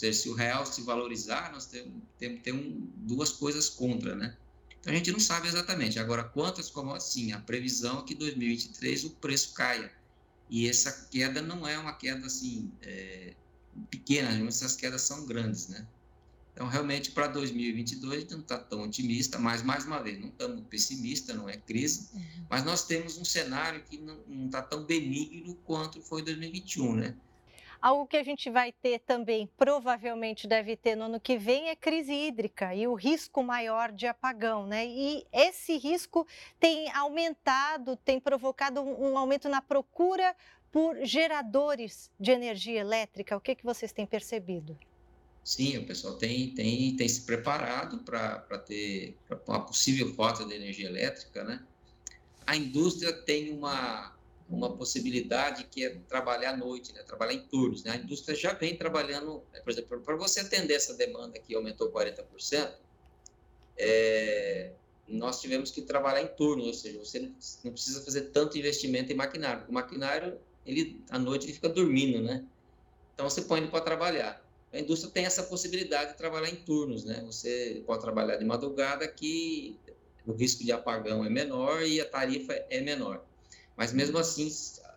seja, 0.00 0.18
se 0.18 0.28
o 0.28 0.34
real 0.34 0.64
se 0.66 0.82
valorizar, 0.82 1.52
nós 1.52 1.66
temos, 1.66 1.92
temos, 2.18 2.40
temos 2.42 2.88
duas 2.96 3.30
coisas 3.30 3.68
contra, 3.68 4.14
né? 4.14 4.36
Então 4.80 4.92
a 4.92 4.96
gente 4.96 5.12
não 5.12 5.20
sabe 5.20 5.46
exatamente. 5.46 5.98
Agora, 5.98 6.24
quantas 6.24 6.70
commodities, 6.70 7.12
sim, 7.12 7.32
a 7.32 7.38
previsão 7.38 8.00
é 8.00 8.02
que 8.04 8.14
em 8.14 8.16
2023 8.16 9.04
o 9.04 9.10
preço 9.10 9.52
caia. 9.52 9.92
E 10.48 10.68
essa 10.68 11.06
queda 11.10 11.42
não 11.42 11.68
é 11.68 11.78
uma 11.78 11.92
queda 11.92 12.26
assim 12.26 12.72
é, 12.82 13.34
pequena, 13.90 14.48
essas 14.48 14.74
quedas 14.74 15.02
são 15.02 15.26
grandes, 15.26 15.68
né? 15.68 15.86
Então, 16.52 16.66
realmente, 16.66 17.12
para 17.12 17.28
2022, 17.28 18.16
a 18.16 18.20
gente 18.20 18.32
não 18.32 18.40
está 18.40 18.58
tão 18.58 18.82
otimista, 18.82 19.38
mas, 19.38 19.62
mais 19.62 19.84
uma 19.84 20.02
vez, 20.02 20.18
não 20.20 20.28
estamos 20.28 20.62
pessimistas, 20.68 21.36
não 21.36 21.48
é 21.48 21.56
crise, 21.56 22.08
uhum. 22.12 22.46
mas 22.50 22.64
nós 22.64 22.84
temos 22.84 23.16
um 23.16 23.24
cenário 23.24 23.82
que 23.84 23.96
não 23.96 24.18
está 24.46 24.60
tão 24.60 24.84
benigno 24.84 25.54
quanto 25.64 26.02
foi 26.02 26.22
2021, 26.22 26.96
né? 26.96 27.16
Algo 27.82 28.06
que 28.06 28.18
a 28.18 28.22
gente 28.22 28.50
vai 28.50 28.72
ter 28.72 28.98
também, 28.98 29.48
provavelmente 29.56 30.46
deve 30.46 30.76
ter 30.76 30.94
no 30.94 31.04
ano 31.04 31.18
que 31.18 31.38
vem, 31.38 31.70
é 31.70 31.76
crise 31.76 32.12
hídrica 32.12 32.74
e 32.74 32.86
o 32.86 32.94
risco 32.94 33.42
maior 33.42 33.90
de 33.90 34.06
apagão, 34.06 34.66
né? 34.66 34.86
E 34.86 35.26
esse 35.32 35.78
risco 35.78 36.26
tem 36.58 36.90
aumentado, 36.92 37.96
tem 37.96 38.20
provocado 38.20 38.82
um 38.82 39.16
aumento 39.16 39.48
na 39.48 39.62
procura 39.62 40.36
por 40.70 40.94
geradores 41.04 42.10
de 42.20 42.30
energia 42.30 42.80
elétrica. 42.80 43.36
O 43.36 43.40
que, 43.40 43.54
que 43.54 43.64
vocês 43.64 43.92
têm 43.92 44.06
percebido? 44.06 44.78
Sim, 45.42 45.78
o 45.78 45.86
pessoal 45.86 46.16
tem, 46.16 46.54
tem, 46.54 46.94
tem 46.96 47.08
se 47.08 47.22
preparado 47.22 47.98
para 48.04 48.58
ter 48.58 49.16
pra 49.26 49.40
uma 49.48 49.64
possível 49.64 50.14
falta 50.14 50.44
de 50.44 50.54
energia 50.54 50.86
elétrica, 50.86 51.42
né? 51.42 51.64
A 52.46 52.56
indústria 52.56 53.12
tem 53.12 53.50
uma, 53.50 54.14
uma 54.50 54.76
possibilidade 54.76 55.64
que 55.64 55.84
é 55.84 55.90
trabalhar 56.08 56.54
à 56.54 56.56
noite, 56.56 56.92
né? 56.92 57.02
trabalhar 57.02 57.34
em 57.34 57.40
turnos. 57.46 57.84
Né? 57.84 57.92
A 57.92 57.96
indústria 57.96 58.36
já 58.36 58.52
vem 58.52 58.76
trabalhando, 58.76 59.42
né? 59.52 59.60
por 59.60 59.70
exemplo, 59.70 60.00
para 60.00 60.16
você 60.16 60.40
atender 60.40 60.74
essa 60.74 60.94
demanda 60.94 61.38
que 61.38 61.54
aumentou 61.54 61.90
40%, 61.90 62.72
é, 63.78 64.72
nós 65.08 65.40
tivemos 65.40 65.70
que 65.70 65.82
trabalhar 65.82 66.22
em 66.22 66.28
turnos, 66.28 66.66
ou 66.66 66.74
seja, 66.74 66.98
você 66.98 67.20
não 67.64 67.72
precisa 67.72 68.02
fazer 68.02 68.22
tanto 68.32 68.58
investimento 68.58 69.12
em 69.12 69.14
maquinário. 69.14 69.64
O 69.68 69.72
maquinário, 69.72 70.38
ele, 70.66 71.00
à 71.10 71.18
noite, 71.18 71.46
ele 71.46 71.54
fica 71.54 71.68
dormindo, 71.68 72.20
né? 72.20 72.44
Então, 73.14 73.28
você 73.28 73.42
põe 73.42 73.60
ele 73.60 73.68
para 73.68 73.80
trabalhar 73.80 74.42
a 74.72 74.78
indústria 74.78 75.10
tem 75.10 75.24
essa 75.24 75.42
possibilidade 75.42 76.12
de 76.12 76.16
trabalhar 76.16 76.48
em 76.48 76.56
turnos, 76.56 77.04
né? 77.04 77.22
Você 77.26 77.82
pode 77.84 78.00
trabalhar 78.00 78.36
de 78.36 78.44
madrugada 78.44 79.06
que 79.08 79.76
o 80.24 80.32
risco 80.32 80.62
de 80.62 80.70
apagão 80.70 81.24
é 81.24 81.28
menor 81.28 81.82
e 81.82 82.00
a 82.00 82.08
tarifa 82.08 82.52
é 82.52 82.80
menor. 82.80 83.24
Mas 83.80 83.94
mesmo 83.94 84.18
assim, 84.18 84.46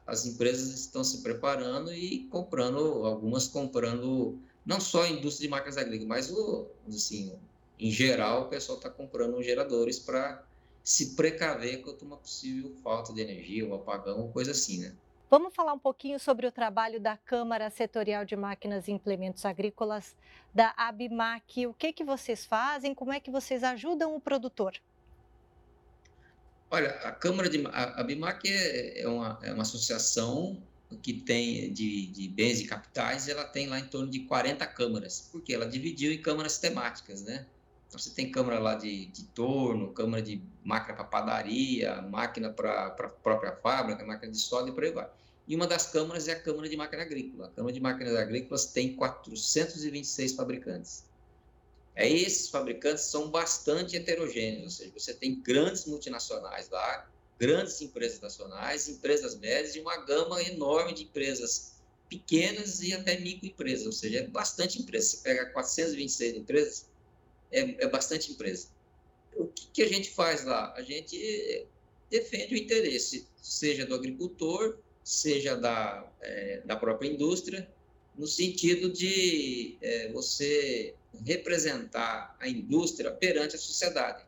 as 0.06 0.26
empresas 0.26 0.78
estão 0.78 1.06
se 1.06 1.19
preparando 1.19 1.93
e 1.93 2.26
comprando, 2.26 3.06
algumas 3.06 3.48
comprando, 3.48 4.38
não 4.65 4.82
só 4.82 5.04
a 5.04 5.10
indústria 5.10 5.48
de 5.48 5.52
máquinas 5.52 5.78
agrícolas, 5.78 6.10
mas 6.10 6.30
o, 6.30 6.67
assim, 6.89 7.34
em 7.80 7.89
geral, 7.89 8.41
o 8.41 8.50
pessoal 8.50 8.78
está 8.78 8.89
comprando 8.89 9.41
geradores 9.41 10.00
para 10.00 10.43
se 10.84 11.15
precaver 11.15 11.82
contra 11.82 12.06
uma 12.06 12.17
possível 12.17 12.74
falta 12.84 13.13
de 13.13 13.22
energia, 13.22 13.65
um 13.65 13.74
apagão, 13.74 14.30
coisa 14.34 14.52
assim, 14.52 14.80
né? 14.80 14.93
Vamos 15.30 15.56
falar 15.56 15.72
um 15.72 15.80
pouquinho 15.80 16.19
sobre 16.19 16.46
o 16.46 16.52
trabalho 16.52 17.00
da 17.00 17.15
Câmara 17.15 17.69
Setorial 17.69 18.26
de 18.26 18.36
Máquinas 18.36 18.89
e 18.89 18.91
Implementos 18.91 19.46
Agrícolas, 19.46 20.13
da 20.54 20.74
ABMAC. 20.76 21.67
O 21.67 21.74
que, 21.74 21.93
que 21.93 22.04
vocês 22.04 22.46
fazem? 22.46 22.93
Como 22.93 23.13
é 23.13 23.22
que 23.22 23.32
vocês 23.32 23.63
ajudam 23.63 24.13
o 24.13 24.19
produtor? 24.19 24.74
Olha, 26.74 26.90
a 27.04 27.12
Câmara 27.12 27.48
de 27.48 27.64
a 27.68 28.02
ABMAC 28.02 28.50
é, 28.50 29.04
é, 29.04 29.08
uma, 29.08 29.38
é 29.44 29.54
uma 29.54 29.62
associação 29.62 30.60
que 31.04 31.14
tem 31.14 31.72
de, 31.72 32.08
de, 32.08 32.28
bens 32.28 32.62
e 32.62 32.66
capitais, 32.66 33.28
ela 33.28 33.44
tem 33.44 33.68
lá 33.68 33.80
em 33.80 33.86
torno 33.86 34.10
de 34.10 34.22
40 34.22 34.66
câmaras, 34.66 35.30
porque 35.32 35.54
ela 35.54 35.68
dividiu 35.68 36.12
em 36.12 36.20
câmaras 36.20 36.58
temáticas, 36.58 37.22
né? 37.22 37.46
Então, 37.88 38.00
você 38.00 38.10
tem 38.10 38.32
câmara 38.32 38.58
lá 38.58 38.74
de, 38.74 39.06
de 39.06 39.24
torno, 39.26 39.94
câmara 39.94 40.24
de 40.24 40.42
máquina 40.64 40.96
para 40.96 41.04
padaria, 41.04 42.02
máquina 42.02 42.50
para 42.50 42.88
a 42.88 42.90
própria 42.90 43.56
fábrica, 43.58 44.04
máquina 44.04 44.32
de 44.32 44.40
soda 44.40 44.72
e 44.72 44.74
por 44.74 44.84
aí 44.84 44.92
vai. 44.92 45.08
E 45.48 45.56
uma 45.56 45.68
das 45.68 45.92
câmaras 45.92 46.28
é 46.28 46.32
a 46.32 46.40
Câmara 46.40 46.68
de 46.68 46.76
Máquina 46.76 47.04
Agrícola. 47.04 47.50
A 47.50 47.52
Câmara 47.52 47.72
de 47.72 47.80
Máquinas 47.80 48.16
Agrícolas 48.16 48.66
tem 48.66 48.96
426 48.96 50.34
fabricantes. 50.34 51.04
É, 51.95 52.10
esses 52.10 52.49
fabricantes 52.49 53.03
são 53.03 53.29
bastante 53.29 53.95
heterogêneos, 53.95 54.63
ou 54.63 54.69
seja, 54.69 54.91
você 54.97 55.13
tem 55.13 55.39
grandes 55.41 55.86
multinacionais 55.86 56.69
lá, 56.69 57.08
grandes 57.39 57.82
empresas 57.82 58.19
nacionais, 58.19 58.89
empresas 58.89 59.38
médias 59.38 59.75
e 59.75 59.79
uma 59.79 59.97
gama 59.97 60.41
enorme 60.41 60.93
de 60.93 61.03
empresas 61.03 61.73
pequenas 62.10 62.82
e 62.82 62.93
até 62.93 63.19
microempresas, 63.19 63.86
ou 63.86 63.91
seja, 63.91 64.19
é 64.19 64.27
bastante 64.27 64.82
empresa. 64.82 65.17
Você 65.17 65.23
pega 65.23 65.45
426 65.47 66.38
empresas, 66.38 66.89
é, 67.51 67.84
é 67.84 67.88
bastante 67.88 68.32
empresa. 68.32 68.67
O 69.36 69.47
que, 69.47 69.67
que 69.73 69.82
a 69.84 69.88
gente 69.88 70.12
faz 70.12 70.45
lá? 70.45 70.73
A 70.75 70.82
gente 70.82 71.67
defende 72.10 72.53
o 72.53 72.58
interesse, 72.58 73.27
seja 73.41 73.86
do 73.86 73.95
agricultor, 73.95 74.77
seja 75.03 75.56
da, 75.56 76.08
é, 76.21 76.62
da 76.65 76.75
própria 76.75 77.10
indústria, 77.10 77.67
no 78.15 78.27
sentido 78.27 78.91
de 78.91 79.77
é, 79.82 80.12
você 80.12 80.93
representar 81.26 82.36
a 82.39 82.47
indústria 82.47 83.12
perante 83.12 83.56
a 83.56 83.60
sociedade. 83.60 84.23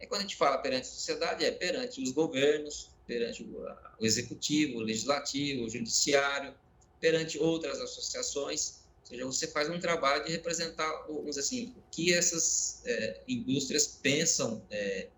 É 0.00 0.06
quando 0.06 0.20
a 0.20 0.22
gente 0.22 0.36
fala 0.36 0.58
perante 0.58 0.82
a 0.82 0.92
sociedade, 0.92 1.44
é 1.44 1.50
perante 1.50 2.02
os 2.02 2.12
governos, 2.12 2.90
perante 3.06 3.42
o, 3.42 4.04
executivo, 4.04 4.78
o 4.78 4.80
legislativo, 4.80 5.64
o 5.64 5.70
judiciário, 5.70 6.54
perante 7.00 7.38
outras 7.38 7.80
associações. 7.80 8.84
Ou 9.02 9.06
seja, 9.06 9.26
você 9.26 9.46
faz 9.46 9.68
um 9.68 9.78
trabalho 9.78 10.24
de 10.24 10.32
representar, 10.32 10.90
vamos 11.06 11.36
assim, 11.36 11.74
o 11.76 11.82
que 11.90 12.12
essas 12.12 12.82
é, 12.86 13.20
indústrias 13.28 13.86
pensam 13.86 14.64
é, 14.70 15.08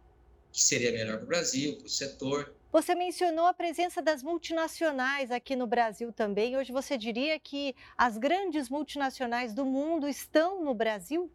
que 0.52 0.62
seria 0.62 0.92
melhor 0.92 1.18
para 1.18 1.24
o 1.24 1.29
Brasil, 1.29 1.76
para 1.76 1.87
o 1.87 1.90
setor, 1.90 2.56
você 2.77 2.95
mencionou 2.95 3.47
a 3.47 3.55
presença 3.55 4.03
das 4.03 4.23
multinacionais 4.23 5.31
aqui 5.31 5.57
no 5.57 5.67
Brasil 5.67 6.12
também. 6.12 6.59
Hoje 6.59 6.73
você 6.73 6.99
diria 6.99 7.41
que 7.41 7.75
as 7.97 8.19
grandes 8.19 8.69
multinacionais 8.69 9.55
do 9.55 9.65
mundo 9.65 10.07
estão 10.07 10.62
no 10.62 10.75
Brasil? 10.75 11.31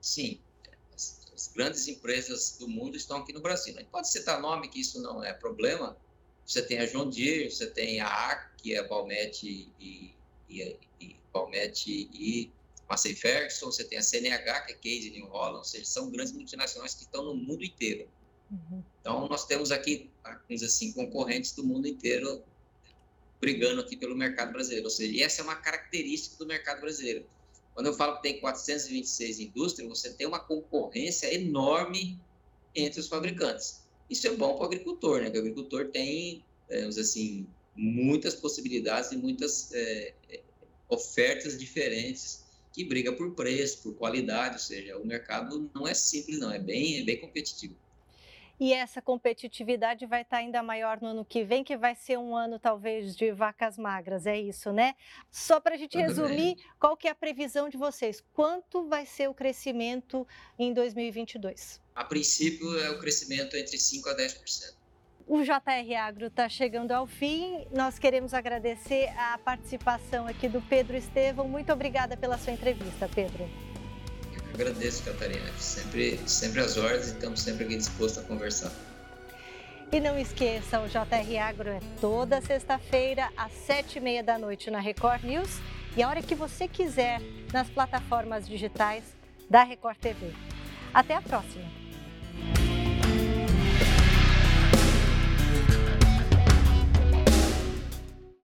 Sim, 0.00 0.40
as, 0.92 1.30
as 1.32 1.46
grandes 1.54 1.86
empresas 1.86 2.58
do 2.58 2.66
mundo 2.66 2.96
estão 2.96 3.18
aqui 3.18 3.32
no 3.32 3.40
Brasil. 3.40 3.72
A 3.76 3.78
gente 3.78 3.88
pode 3.88 4.08
citar 4.08 4.40
nome 4.40 4.66
que 4.66 4.80
isso 4.80 5.00
não 5.00 5.22
é 5.22 5.32
problema. 5.32 5.96
Você 6.44 6.60
tem 6.60 6.80
a 6.80 6.86
John 6.86 7.08
Deere, 7.08 7.48
você 7.48 7.68
tem 7.68 8.00
a 8.00 8.08
ARC, 8.08 8.56
que 8.56 8.74
é 8.74 8.78
a 8.78 8.82
Balmet 8.82 9.46
e, 9.46 9.70
e, 9.78 10.12
e 10.50 10.76
e 11.88 12.50
Massey 12.88 13.14
Ferguson, 13.14 13.66
você 13.66 13.84
tem 13.84 13.98
a 13.98 14.02
CNH, 14.02 14.60
que 14.62 14.72
é 14.72 14.74
Case 14.74 15.08
New 15.10 15.26
Holland, 15.26 15.58
ou 15.58 15.64
seja, 15.64 15.84
são 15.84 16.10
grandes 16.10 16.32
multinacionais 16.32 16.94
que 16.94 17.02
estão 17.02 17.24
no 17.24 17.34
mundo 17.34 17.62
inteiro. 17.62 18.08
Uhum. 18.50 18.82
Então, 19.00 19.28
nós 19.28 19.46
temos 19.46 19.70
aqui, 19.72 20.10
assim, 20.50 20.92
concorrentes 20.92 21.52
do 21.52 21.64
mundo 21.64 21.86
inteiro 21.86 22.42
brigando 23.40 23.80
aqui 23.80 23.96
pelo 23.96 24.16
mercado 24.16 24.52
brasileiro. 24.52 24.84
Ou 24.84 24.90
seja, 24.90 25.24
essa 25.24 25.42
é 25.42 25.44
uma 25.44 25.56
característica 25.56 26.36
do 26.36 26.46
mercado 26.46 26.80
brasileiro. 26.80 27.26
Quando 27.74 27.86
eu 27.86 27.94
falo 27.94 28.16
que 28.16 28.22
tem 28.22 28.40
426 28.40 29.40
indústrias, 29.40 29.88
você 29.88 30.10
tem 30.10 30.26
uma 30.26 30.40
concorrência 30.40 31.32
enorme 31.34 32.18
entre 32.74 33.00
os 33.00 33.08
fabricantes. 33.08 33.82
Isso 34.08 34.26
é 34.26 34.30
bom 34.30 34.54
para 34.54 34.62
o 34.62 34.66
agricultor, 34.66 35.18
né? 35.18 35.24
Porque 35.24 35.38
o 35.38 35.40
agricultor 35.42 35.88
tem, 35.88 36.44
é, 36.70 36.84
assim, 36.84 37.46
muitas 37.74 38.34
possibilidades 38.34 39.12
e 39.12 39.16
muitas 39.16 39.70
é, 39.74 40.14
ofertas 40.88 41.58
diferentes 41.58 42.44
que 42.72 42.84
briga 42.84 43.12
por 43.12 43.34
preço, 43.34 43.82
por 43.82 43.94
qualidade, 43.94 44.54
ou 44.54 44.60
seja, 44.60 44.98
o 44.98 45.06
mercado 45.06 45.70
não 45.74 45.86
é 45.86 45.94
simples, 45.94 46.38
não, 46.38 46.50
é 46.50 46.58
bem, 46.58 47.00
é 47.00 47.04
bem 47.04 47.18
competitivo. 47.18 47.74
E 48.58 48.72
essa 48.72 49.02
competitividade 49.02 50.06
vai 50.06 50.22
estar 50.22 50.38
ainda 50.38 50.62
maior 50.62 50.98
no 51.00 51.08
ano 51.08 51.24
que 51.24 51.44
vem, 51.44 51.62
que 51.62 51.76
vai 51.76 51.94
ser 51.94 52.18
um 52.18 52.34
ano 52.34 52.58
talvez 52.58 53.14
de 53.14 53.30
vacas 53.30 53.76
magras, 53.76 54.26
é 54.26 54.38
isso, 54.38 54.72
né? 54.72 54.94
Só 55.30 55.60
para 55.60 55.74
a 55.74 55.78
gente 55.78 55.92
Tudo 55.92 56.02
resumir, 56.02 56.56
bem. 56.56 56.64
qual 56.80 56.96
que 56.96 57.06
é 57.06 57.10
a 57.10 57.14
previsão 57.14 57.68
de 57.68 57.76
vocês? 57.76 58.24
Quanto 58.32 58.88
vai 58.88 59.04
ser 59.04 59.28
o 59.28 59.34
crescimento 59.34 60.26
em 60.58 60.72
2022? 60.72 61.82
A 61.94 62.04
princípio 62.04 62.78
é 62.80 62.90
o 62.90 62.98
crescimento 62.98 63.56
entre 63.56 63.76
5% 63.76 64.06
a 64.06 64.16
10%. 64.16 64.74
O 65.26 65.42
JR 65.42 65.94
Agro 65.98 66.26
está 66.26 66.48
chegando 66.48 66.92
ao 66.92 67.06
fim. 67.06 67.66
Nós 67.72 67.98
queremos 67.98 68.32
agradecer 68.32 69.08
a 69.18 69.36
participação 69.36 70.26
aqui 70.26 70.48
do 70.48 70.62
Pedro 70.62 70.96
Estevão. 70.96 71.48
Muito 71.48 71.72
obrigada 71.72 72.16
pela 72.16 72.38
sua 72.38 72.52
entrevista, 72.52 73.10
Pedro 73.12 73.44
agradeço, 74.56 75.04
Catarina. 75.04 75.52
Sempre, 75.58 76.18
sempre 76.26 76.60
às 76.60 76.76
ordens 76.76 77.08
e 77.08 77.12
estamos 77.12 77.40
sempre 77.40 77.64
aqui 77.64 77.76
dispostos 77.76 78.24
a 78.24 78.26
conversar. 78.26 78.72
E 79.92 80.00
não 80.00 80.18
esqueça, 80.18 80.80
o 80.80 80.88
JR 80.88 81.38
Agro 81.40 81.68
é 81.68 81.80
toda 82.00 82.40
sexta-feira, 82.40 83.30
às 83.36 83.52
sete 83.52 83.98
e 83.98 84.00
meia 84.00 84.22
da 84.22 84.36
noite 84.36 84.70
na 84.70 84.80
Record 84.80 85.22
News 85.22 85.60
e 85.96 86.02
a 86.02 86.08
hora 86.08 86.20
que 86.20 86.34
você 86.34 86.66
quiser 86.66 87.20
nas 87.52 87.68
plataformas 87.68 88.48
digitais 88.48 89.04
da 89.48 89.62
Record 89.62 89.96
TV. 89.98 90.32
Até 90.92 91.14
a 91.14 91.22
próxima! 91.22 91.85